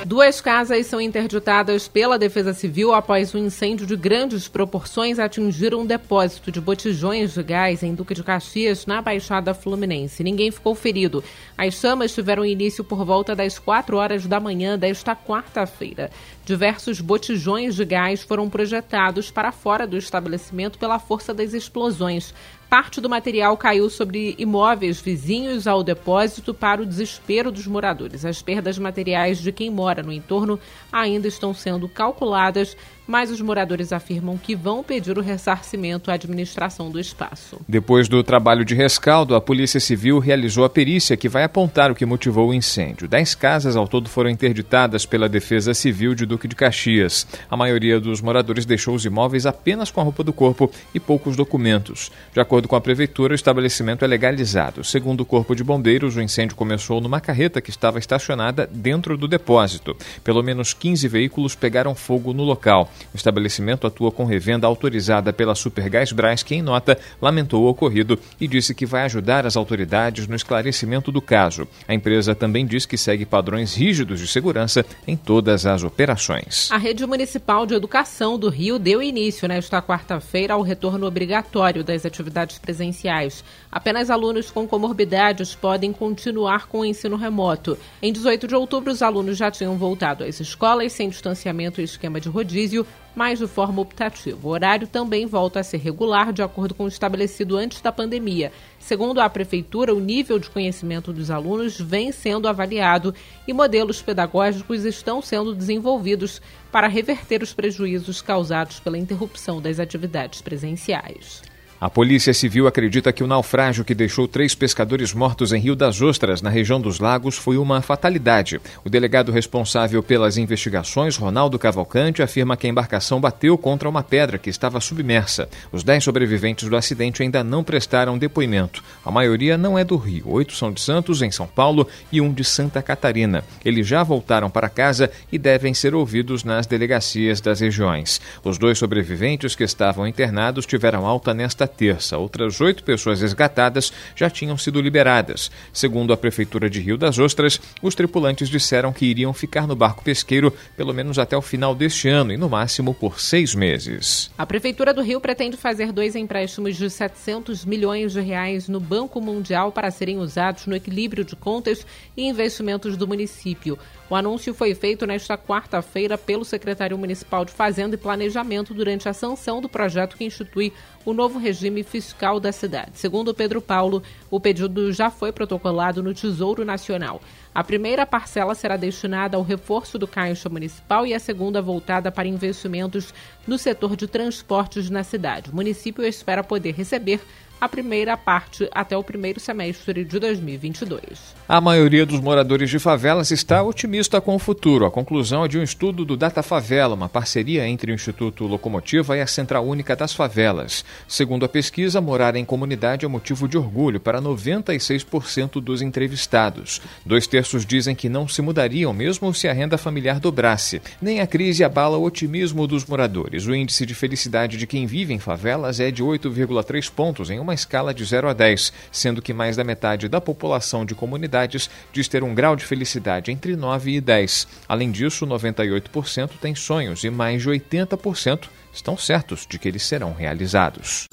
Duas 0.08 0.40
casas 0.40 0.88
são 0.88 1.02
interditadas 1.02 1.90
pela 1.90 2.18
Defesa 2.18 2.54
Civil 2.54 2.94
após 2.94 3.36
um 3.36 3.40
incêndio 3.40 3.86
de 3.86 3.98
grandes 3.98 4.48
proporções 4.48 5.20
atingir 5.20 5.76
um 5.76 5.86
depósito 5.86 6.50
de 6.50 6.62
botijões 6.62 7.34
de 7.34 7.44
gás 7.44 7.84
em 7.84 7.94
Duque 7.94 8.14
de 8.14 8.24
Caxias, 8.24 8.86
na 8.86 9.02
Baixada 9.02 9.54
Fluminense. 9.54 10.24
Ninguém 10.24 10.50
ficou 10.50 10.74
ferido. 10.74 11.22
As 11.58 11.74
chamas 11.74 12.14
tiveram 12.14 12.46
início 12.46 12.86
por 12.86 13.04
volta 13.04 13.36
das 13.36 13.60
4 13.60 13.98
horas 13.98 14.26
da 14.26 14.40
manhã 14.40 14.80
desta 14.80 15.14
quarta-feira. 15.14 16.10
Diversos 16.46 17.02
botijões 17.02 17.76
de 17.76 17.84
gás 17.84 18.24
foram 18.24 18.50
projetados 18.50 19.30
para 19.30 19.52
fora 19.52 19.86
do 19.86 19.98
estabelecimento 19.98 20.80
pela 20.80 21.00
força 21.00 21.34
das 21.34 21.54
explosões. 21.54 22.34
Parte 22.70 23.00
do 23.00 23.10
material 23.10 23.56
caiu 23.56 23.90
sobre 23.90 24.36
imóveis 24.38 25.00
vizinhos 25.00 25.68
ao 25.68 25.82
depósito 25.82 26.54
para 26.54 26.82
o 26.82 26.86
desespero 26.86 27.50
dos 27.50 27.66
moradores. 27.66 28.26
As 28.26 28.42
perdas 28.42 28.78
materiais 28.78 29.40
de 29.40 29.54
quem 29.54 29.70
mora 29.72 30.04
no 30.04 30.12
entorno 30.12 30.60
ainda 30.92 31.30
estão 31.30 31.54
sendo 31.54 31.88
calculadas 31.88 32.76
mas 33.08 33.32
os 33.32 33.40
moradores 33.40 33.94
afirmam 33.94 34.38
que 34.38 34.56
vão 34.56 34.84
pedir 34.84 35.18
o 35.18 35.22
ressarcimento 35.22 36.12
à 36.12 36.16
administração 36.16 36.92
do 36.92 37.00
espaço. 37.00 37.60
Depois 37.68 38.08
do 38.10 38.24
trabalho 38.24 38.66
de 38.66 38.76
rescaldo, 38.76 39.34
a 39.34 39.42
Polícia 39.42 39.80
Civil 39.80 40.20
realizou 40.20 40.66
a 40.66 40.70
perícia 40.70 41.16
que 41.16 41.30
vai 41.30 41.44
apontar 41.44 41.90
o 41.90 41.96
que 41.96 42.06
motivou 42.06 42.50
o 42.50 42.54
incêndio. 42.54 43.08
Dez 43.08 43.34
casas 43.34 43.76
ao 43.76 43.88
todo 43.88 44.10
foram 44.10 44.30
interditadas 44.30 45.06
pela 45.06 45.30
Defesa 45.30 45.74
Civil 45.74 46.14
de 46.14 46.26
Duque 46.26 46.48
de 46.48 46.56
Caxias. 46.56 47.26
A 47.50 47.56
maioria 47.56 48.00
dos 48.00 48.22
moradores 48.22 48.66
deixou 48.66 48.94
os 48.94 49.06
imóveis 49.06 49.46
apenas 49.46 49.90
com 49.90 50.02
a 50.02 50.04
roupa 50.04 50.24
do 50.24 50.34
corpo 50.34 50.70
e 50.94 51.00
poucos 51.00 51.36
documentos. 51.36 52.12
De 52.34 52.40
acordo 52.40 52.68
com 52.68 52.76
a 52.76 52.82
Prefeitura, 52.82 53.32
o 53.32 53.36
estabelecimento 53.36 54.04
é 54.04 54.08
legalizado. 54.08 54.84
Segundo 54.84 55.22
o 55.22 55.26
Corpo 55.26 55.56
de 55.56 55.64
Bombeiros, 55.64 56.16
o 56.18 56.22
incêndio 56.22 56.56
começou 56.56 57.00
numa 57.00 57.22
carreta 57.22 57.62
que 57.62 57.70
estava 57.70 58.00
estacionada 58.00 58.68
dentro 58.72 59.18
do 59.18 59.28
depósito. 59.28 59.96
Pelo 60.24 60.44
menos 60.44 60.74
15 60.74 61.08
veículos 61.08 61.56
pegaram 61.56 61.96
fogo 61.96 62.34
no 62.34 62.44
local. 62.44 62.92
O 63.14 63.18
estabelecimento 63.18 63.88
atua 63.88 64.12
com 64.12 64.26
revenda 64.26 64.68
autorizada 64.68 65.32
pela 65.34 65.56
Supergás 65.56 66.12
Brás, 66.12 66.44
que, 66.44 66.56
em 66.56 66.62
nota, 66.62 66.98
lamentou 67.22 67.64
o 67.64 67.70
ocorrido 67.70 68.20
e 68.40 68.48
disse 68.48 68.74
que 68.74 68.86
vai 68.86 69.04
ajudar 69.04 69.46
as 69.46 69.56
autoridades 69.56 70.28
no 70.28 70.36
esclarecimento 70.36 71.12
do 71.12 71.22
caso. 71.22 71.68
A 71.88 71.94
empresa 71.94 72.36
também 72.36 72.66
diz 72.66 72.86
que 72.86 72.98
segue 72.98 73.26
padrões 73.26 73.76
rígidos 73.76 74.20
de 74.20 74.28
segurança 74.28 74.86
em 75.08 75.16
todas 75.16 75.66
as 75.66 75.84
operações. 75.84 76.70
A 76.72 76.78
Rede 76.78 77.06
Municipal 77.06 77.66
de 77.66 77.74
Educação 77.74 78.38
do 78.38 78.50
Rio 78.50 78.80
deu 78.80 79.02
início 79.02 79.48
nesta 79.48 79.82
quarta-feira 79.82 80.54
ao 80.54 80.62
retorno 80.62 81.06
obrigatório 81.06 81.84
das 81.84 82.06
atividades 82.06 82.58
presenciais. 82.58 83.44
Apenas 83.78 84.10
alunos 84.10 84.50
com 84.50 84.68
comorbidades 84.68 85.54
podem 85.54 85.94
continuar 85.94 86.66
com 86.66 86.80
o 86.80 86.86
ensino 86.86 87.16
remoto. 87.16 87.78
Em 88.02 88.12
18 88.12 88.48
de 88.48 88.56
outubro, 88.56 88.92
os 88.92 89.04
alunos 89.04 89.38
já 89.38 89.52
tinham 89.52 89.78
voltado 89.78 90.24
às 90.24 90.40
escolas 90.40 90.94
sem 90.94 91.10
distanciamento 91.10 91.80
e 91.80 91.84
esquema 91.84 92.20
de 92.20 92.28
rodízio 92.28 92.88
mas 93.16 93.38
de 93.38 93.48
forma 93.48 93.82
optativa. 93.82 94.48
O 94.48 94.50
horário 94.50 94.88
também 94.88 95.28
volta 95.28 95.60
a 95.60 95.64
ser 95.64 95.78
regular, 95.78 96.34
de 96.34 96.42
acordo 96.42 96.74
com 96.74 96.86
o 96.86 96.88
estabelecido 96.88 97.56
antes 97.56 97.80
da 97.82 97.92
pandemia. 97.92 98.52
Segundo 98.80 99.20
a 99.20 99.30
Prefeitura, 99.30 99.94
o 99.94 100.00
nível 100.00 100.40
de 100.40 100.50
conhecimento 100.50 101.14
dos 101.14 101.30
alunos 101.30 101.80
vem 101.80 102.12
sendo 102.12 102.48
avaliado 102.48 103.14
e 103.48 103.54
modelos 103.54 104.02
pedagógicos 104.02 104.86
estão 104.86 105.22
sendo 105.22 105.54
desenvolvidos 105.54 106.42
para 106.72 106.88
reverter 106.88 107.44
os 107.44 107.54
prejuízos 107.54 108.24
causados 108.24 108.80
pela 108.80 108.98
interrupção 108.98 109.62
das 109.62 109.80
atividades 109.80 110.42
presenciais. 110.42 111.44
A 111.80 111.92
Polícia 111.92 112.34
Civil 112.34 112.66
acredita 112.66 113.14
que 113.14 113.24
o 113.24 113.28
naufrágio 113.28 113.86
que 113.86 113.94
deixou 113.94 114.28
três 114.28 114.56
pescadores 114.56 115.14
mortos 115.14 115.54
em 115.54 115.60
Rio 115.60 115.76
das 115.76 116.02
Ostras, 116.02 116.42
na 116.42 116.50
região 116.50 116.82
dos 116.82 117.00
Lagos, 117.00 117.38
foi 117.38 117.56
uma 117.56 117.84
fatalidade. 117.84 118.60
O 118.84 118.90
delegado 118.90 119.32
responsável 119.32 120.02
pelas 120.02 120.38
investigações, 120.38 121.16
Ronaldo 121.18 121.60
Cavalcante, 121.60 122.24
afirma 122.24 122.58
que 122.58 122.66
a 122.66 122.70
embarcação 122.72 123.22
bateu 123.22 123.56
contra 123.60 123.88
uma 123.88 124.02
pedra 124.02 124.40
que 124.40 124.50
estava 124.50 124.82
submersa. 124.82 125.48
Os 125.72 125.84
dez 125.84 126.04
sobreviventes 126.04 126.68
do 126.68 126.76
acidente 126.76 127.22
ainda 127.22 127.44
não 127.44 127.64
prestaram 127.64 128.18
depoimento. 128.18 128.84
A 129.06 129.12
maioria 129.12 129.56
não 129.56 129.78
é 129.78 129.84
do 129.84 129.98
Rio. 129.98 130.24
Oito 130.30 130.56
são 130.56 130.72
de 130.72 130.82
Santos, 130.82 131.22
em 131.22 131.30
São 131.30 131.46
Paulo, 131.46 131.88
e 132.12 132.20
um 132.20 132.34
de 132.34 132.44
Santa 132.44 132.82
Catarina. 132.82 133.44
Eles 133.64 133.86
já 133.86 134.02
voltaram 134.02 134.50
para 134.50 134.68
casa 134.68 135.12
e 135.32 135.38
devem 135.38 135.76
ser 135.76 135.94
ouvidos 135.94 136.44
nas 136.44 136.66
delegacias 136.66 137.40
das 137.40 137.60
regiões. 137.60 138.20
Os 138.44 138.58
dois 138.58 138.80
sobreviventes 138.80 139.56
que 139.56 139.64
estavam 139.64 140.08
internados 140.08 140.66
tiveram 140.66 141.06
alta 141.06 141.36
nesta 141.36 141.67
terça. 141.68 142.18
Outras 142.18 142.60
oito 142.62 142.84
pessoas 142.84 143.22
resgatadas 143.22 143.92
já 144.16 144.30
tinham 144.30 144.58
sido 144.58 144.82
liberadas. 144.82 145.52
Segundo 145.74 146.14
a 146.14 146.18
Prefeitura 146.18 146.70
de 146.70 146.80
Rio 146.80 146.98
das 146.98 147.20
Ostras, 147.20 147.60
os 147.82 147.96
tripulantes 147.96 148.50
disseram 148.50 148.94
que 148.94 149.06
iriam 149.06 149.34
ficar 149.34 149.68
no 149.68 149.76
barco 149.76 150.04
pesqueiro 150.04 150.54
pelo 150.76 150.94
menos 150.94 151.20
até 151.20 151.36
o 151.36 151.42
final 151.42 151.76
deste 151.76 152.08
ano 152.08 152.32
e, 152.32 152.38
no 152.38 152.50
máximo, 152.50 152.94
por 152.94 153.20
seis 153.20 153.54
meses. 153.54 154.32
A 154.38 154.46
Prefeitura 154.46 154.94
do 154.94 155.02
Rio 155.02 155.20
pretende 155.20 155.58
fazer 155.58 155.92
dois 155.92 156.16
empréstimos 156.16 156.76
de 156.76 156.90
700 156.90 157.66
milhões 157.66 158.14
de 158.14 158.22
reais 158.22 158.68
no 158.68 158.80
Banco 158.80 159.20
Mundial 159.20 159.72
para 159.72 159.92
serem 159.92 160.18
usados 160.20 160.66
no 160.66 160.76
equilíbrio 160.76 161.24
de 161.24 161.36
contas 161.36 161.86
e 162.16 162.28
investimentos 162.28 162.96
do 162.96 163.08
município. 163.08 163.78
O 164.10 164.16
anúncio 164.16 164.54
foi 164.54 164.74
feito 164.74 165.06
nesta 165.06 165.38
quarta-feira 165.38 166.18
pelo 166.18 166.46
secretário 166.46 166.98
municipal 166.98 167.44
de 167.44 167.52
Fazenda 167.52 167.96
e 167.96 167.98
Planejamento 167.98 168.74
durante 168.74 169.10
a 169.10 169.14
sanção 169.14 169.60
do 169.60 169.68
projeto 169.68 170.16
que 170.16 170.24
institui 170.24 170.72
o 171.04 171.12
novo 171.12 171.38
regime 171.38 171.84
fiscal 171.84 172.40
da 172.40 172.54
cidade. 172.54 172.92
Segundo 172.94 173.34
Pedro 173.34 173.62
Paulo, 173.62 174.02
o 174.32 174.40
pedido 174.40 174.94
já 174.94 175.10
foi 175.10 175.34
protocolado 175.34 176.02
no 176.02 176.14
Tesouro 176.14 176.64
Nacional. 176.64 177.22
A 177.54 177.66
primeira 177.66 178.06
parcela 178.06 178.56
será 178.56 178.78
destinada 178.78 179.36
ao 179.36 179.44
reforço 179.44 180.00
do 180.00 180.08
Caixa 180.08 180.48
Municipal 180.48 181.06
e 181.06 181.14
a 181.14 181.20
segunda 181.20 181.62
voltada 181.62 182.10
para 182.10 182.30
investimentos 182.30 183.14
no 183.46 183.58
setor 183.58 183.98
de 183.98 184.08
transportes 184.08 184.90
na 184.90 185.04
cidade. 185.04 185.52
O 185.52 185.56
município 185.56 186.06
espera 186.06 186.46
poder 186.46 186.74
receber 186.74 187.20
a 187.60 187.68
primeira 187.68 188.16
parte 188.16 188.70
até 188.72 188.96
o 188.96 189.04
primeiro 189.04 189.40
semestre 189.40 190.04
de 190.04 190.20
2022. 190.20 191.36
A 191.50 191.62
maioria 191.62 192.06
dos 192.06 192.20
moradores 192.20 192.70
de 192.70 192.78
favelas 192.78 193.32
está 193.32 193.64
otimista 193.64 194.20
com 194.20 194.36
o 194.36 194.40
futuro. 194.40 194.86
A 194.86 194.92
conclusão 194.92 195.46
é 195.46 195.48
de 195.48 195.58
um 195.58 195.64
estudo 195.64 196.04
do 196.04 196.18
Data 196.18 196.44
Favela, 196.44 196.94
uma 196.94 197.10
parceria 197.10 197.68
entre 197.68 197.92
o 197.92 197.96
Instituto 197.96 198.46
Locomotiva 198.46 199.18
e 199.18 199.22
a 199.22 199.28
Central 199.28 199.66
Única 199.66 199.96
das 199.96 200.14
Favelas. 200.14 200.84
Segundo 201.08 201.46
a 201.46 201.50
pesquisa, 201.50 202.02
morar 202.02 202.36
em 202.36 202.46
comunidade 202.46 203.06
é 203.06 203.08
motivo 203.08 203.48
de 203.48 203.58
orgulho 203.58 204.00
para 204.00 204.22
96% 204.22 205.62
dos 205.62 205.82
entrevistados. 205.82 206.82
Dois 207.06 207.28
terços 207.28 207.66
dizem 207.66 207.96
que 207.96 208.10
não 208.10 208.28
se 208.28 208.42
mudariam 208.42 208.94
mesmo 208.94 209.34
se 209.34 209.48
a 209.48 209.54
renda 209.54 209.78
familiar 209.78 210.20
dobrasse. 210.20 210.82
Nem 211.02 211.22
a 211.22 211.28
crise 211.28 211.64
abala 211.64 211.98
o 211.98 212.04
otimismo 212.04 212.68
dos 212.68 212.86
moradores. 212.86 213.48
O 213.48 213.56
índice 213.56 213.86
de 213.86 213.96
felicidade 213.96 214.58
de 214.58 214.68
quem 214.68 214.86
vive 214.86 215.14
em 215.14 215.20
favelas 215.20 215.80
é 215.80 215.90
de 215.90 216.04
8,3 216.04 216.92
pontos 216.92 217.30
em 217.30 217.40
uma 217.40 217.47
escala 217.54 217.94
de 217.94 218.04
0 218.04 218.30
a 218.30 218.34
10, 218.34 218.74
sendo 218.92 219.22
que 219.22 219.34
mais 219.34 219.56
da 219.56 219.64
metade 219.64 220.08
da 220.08 220.22
população 220.22 220.86
de 220.86 220.96
comunidades 220.96 221.70
diz 221.92 222.08
ter 222.08 222.24
um 222.24 222.34
grau 222.34 222.56
de 222.56 222.66
felicidade 222.66 223.32
entre 223.32 223.56
9 223.56 223.96
e 223.96 224.02
10. 224.02 224.48
Além 224.68 224.92
disso, 224.92 225.26
98% 225.26 226.32
tem 226.42 226.56
sonhos 226.56 227.04
e 227.04 227.10
mais 227.10 227.42
de 227.42 227.50
80% 227.50 228.48
estão 228.74 228.98
certos 228.98 229.46
de 229.48 229.58
que 229.58 229.68
eles 229.68 229.84
serão 229.84 230.14
realizados. 230.14 231.06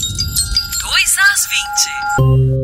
2 0.83 1.19
às 1.19 2.59
20. 2.59 2.64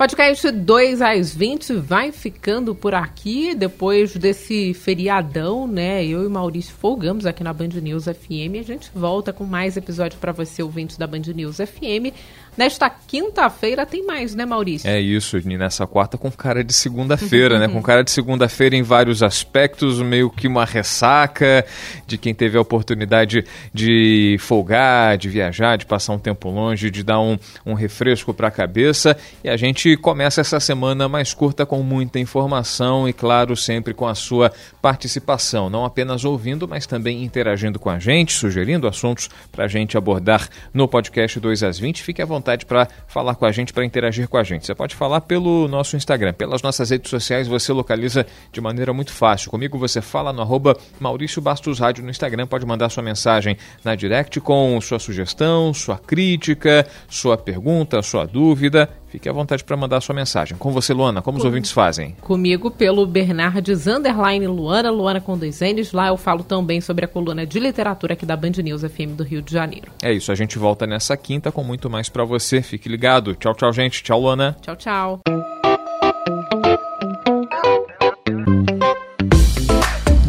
Podcast 0.00 0.50
2 0.50 1.02
às 1.02 1.34
20 1.34 1.74
vai 1.74 2.10
ficando 2.10 2.74
por 2.74 2.94
aqui 2.94 3.54
depois 3.54 4.16
desse 4.16 4.72
feriadão, 4.72 5.66
né? 5.66 6.02
Eu 6.02 6.24
e 6.24 6.28
Maurício 6.30 6.74
folgamos 6.74 7.26
aqui 7.26 7.44
na 7.44 7.52
Band 7.52 7.68
News 7.82 8.06
FM. 8.06 8.56
A 8.58 8.62
gente 8.62 8.90
volta 8.94 9.30
com 9.30 9.44
mais 9.44 9.76
episódio 9.76 10.18
para 10.18 10.32
você, 10.32 10.62
ouvinte 10.62 10.98
da 10.98 11.06
Band 11.06 11.24
News 11.34 11.58
FM. 11.58 12.16
Nesta 12.60 12.90
quinta-feira 12.90 13.86
tem 13.86 14.04
mais, 14.04 14.34
né, 14.34 14.44
Maurício? 14.44 14.86
É 14.86 15.00
isso, 15.00 15.38
e 15.38 15.56
nessa 15.56 15.86
quarta 15.86 16.18
com 16.18 16.30
cara 16.30 16.62
de 16.62 16.74
segunda-feira, 16.74 17.58
né? 17.58 17.66
Com 17.72 17.80
cara 17.80 18.04
de 18.04 18.10
segunda-feira 18.10 18.76
em 18.76 18.82
vários 18.82 19.22
aspectos, 19.22 20.02
meio 20.02 20.28
que 20.28 20.46
uma 20.46 20.66
ressaca 20.66 21.64
de 22.06 22.18
quem 22.18 22.34
teve 22.34 22.58
a 22.58 22.60
oportunidade 22.60 23.46
de 23.72 24.36
folgar, 24.40 25.16
de 25.16 25.30
viajar, 25.30 25.78
de 25.78 25.86
passar 25.86 26.12
um 26.12 26.18
tempo 26.18 26.50
longe, 26.50 26.90
de 26.90 27.02
dar 27.02 27.18
um, 27.18 27.38
um 27.64 27.72
refresco 27.72 28.34
para 28.34 28.48
a 28.48 28.50
cabeça. 28.50 29.16
E 29.42 29.48
a 29.48 29.56
gente 29.56 29.96
começa 29.96 30.42
essa 30.42 30.60
semana 30.60 31.08
mais 31.08 31.32
curta 31.32 31.64
com 31.64 31.82
muita 31.82 32.18
informação 32.18 33.08
e, 33.08 33.12
claro, 33.14 33.56
sempre 33.56 33.94
com 33.94 34.06
a 34.06 34.14
sua 34.14 34.52
participação, 34.82 35.70
não 35.70 35.86
apenas 35.86 36.26
ouvindo, 36.26 36.68
mas 36.68 36.86
também 36.86 37.24
interagindo 37.24 37.78
com 37.78 37.88
a 37.88 37.98
gente, 37.98 38.34
sugerindo 38.34 38.86
assuntos 38.86 39.30
para 39.50 39.64
a 39.64 39.68
gente 39.68 39.96
abordar 39.96 40.46
no 40.74 40.86
podcast 40.86 41.40
2 41.40 41.62
às 41.62 41.78
20. 41.78 42.02
Fique 42.02 42.20
à 42.20 42.26
vontade 42.26 42.49
vontade 42.50 42.66
para 42.66 42.88
falar 43.06 43.34
com 43.34 43.44
a 43.44 43.52
gente, 43.52 43.72
para 43.72 43.84
interagir 43.84 44.28
com 44.28 44.36
a 44.36 44.42
gente. 44.42 44.66
Você 44.66 44.74
pode 44.74 44.94
falar 44.94 45.20
pelo 45.22 45.68
nosso 45.68 45.96
Instagram, 45.96 46.32
pelas 46.32 46.62
nossas 46.62 46.90
redes 46.90 47.10
sociais, 47.10 47.46
você 47.46 47.72
localiza 47.72 48.26
de 48.52 48.60
maneira 48.60 48.92
muito 48.92 49.12
fácil. 49.12 49.50
Comigo 49.50 49.78
você 49.78 50.00
fala 50.00 50.32
no 50.32 50.42
arroba 50.42 50.76
Maurício 50.98 51.40
Bastos 51.40 51.78
Rádio 51.78 52.04
no 52.04 52.10
Instagram, 52.10 52.46
pode 52.46 52.66
mandar 52.66 52.88
sua 52.88 53.02
mensagem 53.02 53.56
na 53.84 53.94
direct 53.94 54.40
com 54.40 54.80
sua 54.80 54.98
sugestão, 54.98 55.72
sua 55.72 55.98
crítica, 55.98 56.86
sua 57.08 57.36
pergunta, 57.36 58.02
sua 58.02 58.26
dúvida 58.26 58.88
fique 59.10 59.28
à 59.28 59.32
vontade 59.32 59.64
para 59.64 59.76
mandar 59.76 59.98
a 59.98 60.00
sua 60.00 60.14
mensagem. 60.14 60.56
Com 60.56 60.70
você, 60.70 60.94
Luana, 60.94 61.20
como 61.20 61.38
os 61.38 61.44
ouvintes 61.44 61.72
fazem? 61.72 62.14
Comigo 62.20 62.70
pelo 62.70 63.04
Bernardes 63.06 63.86
Underline 63.86 64.46
Luana, 64.46 64.90
Luana 64.90 65.20
com 65.20 65.36
dois 65.36 65.60
N's. 65.60 65.92
Lá 65.92 66.08
eu 66.08 66.16
falo 66.16 66.44
também 66.44 66.80
sobre 66.80 67.04
a 67.04 67.08
coluna 67.08 67.44
de 67.44 67.58
literatura 67.58 68.14
aqui 68.14 68.24
da 68.24 68.36
Band 68.36 68.52
News 68.62 68.82
FM 68.82 69.16
do 69.16 69.24
Rio 69.24 69.42
de 69.42 69.52
Janeiro. 69.52 69.90
É 70.02 70.12
isso, 70.12 70.30
a 70.30 70.34
gente 70.34 70.58
volta 70.58 70.86
nessa 70.86 71.16
quinta 71.16 71.50
com 71.50 71.64
muito 71.64 71.90
mais 71.90 72.08
para 72.08 72.24
você. 72.24 72.62
Fique 72.62 72.88
ligado. 72.88 73.34
Tchau, 73.34 73.54
tchau, 73.54 73.72
gente. 73.72 74.02
Tchau, 74.02 74.20
Luana. 74.20 74.56
Tchau, 74.62 74.76
tchau. 74.76 75.20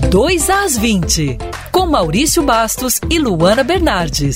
Dois 0.10 0.50
às 0.50 0.78
20, 0.78 1.38
com 1.72 1.88
Maurício 1.88 2.44
Bastos 2.44 3.00
e 3.10 3.18
Luana 3.18 3.64
Bernardes. 3.64 4.36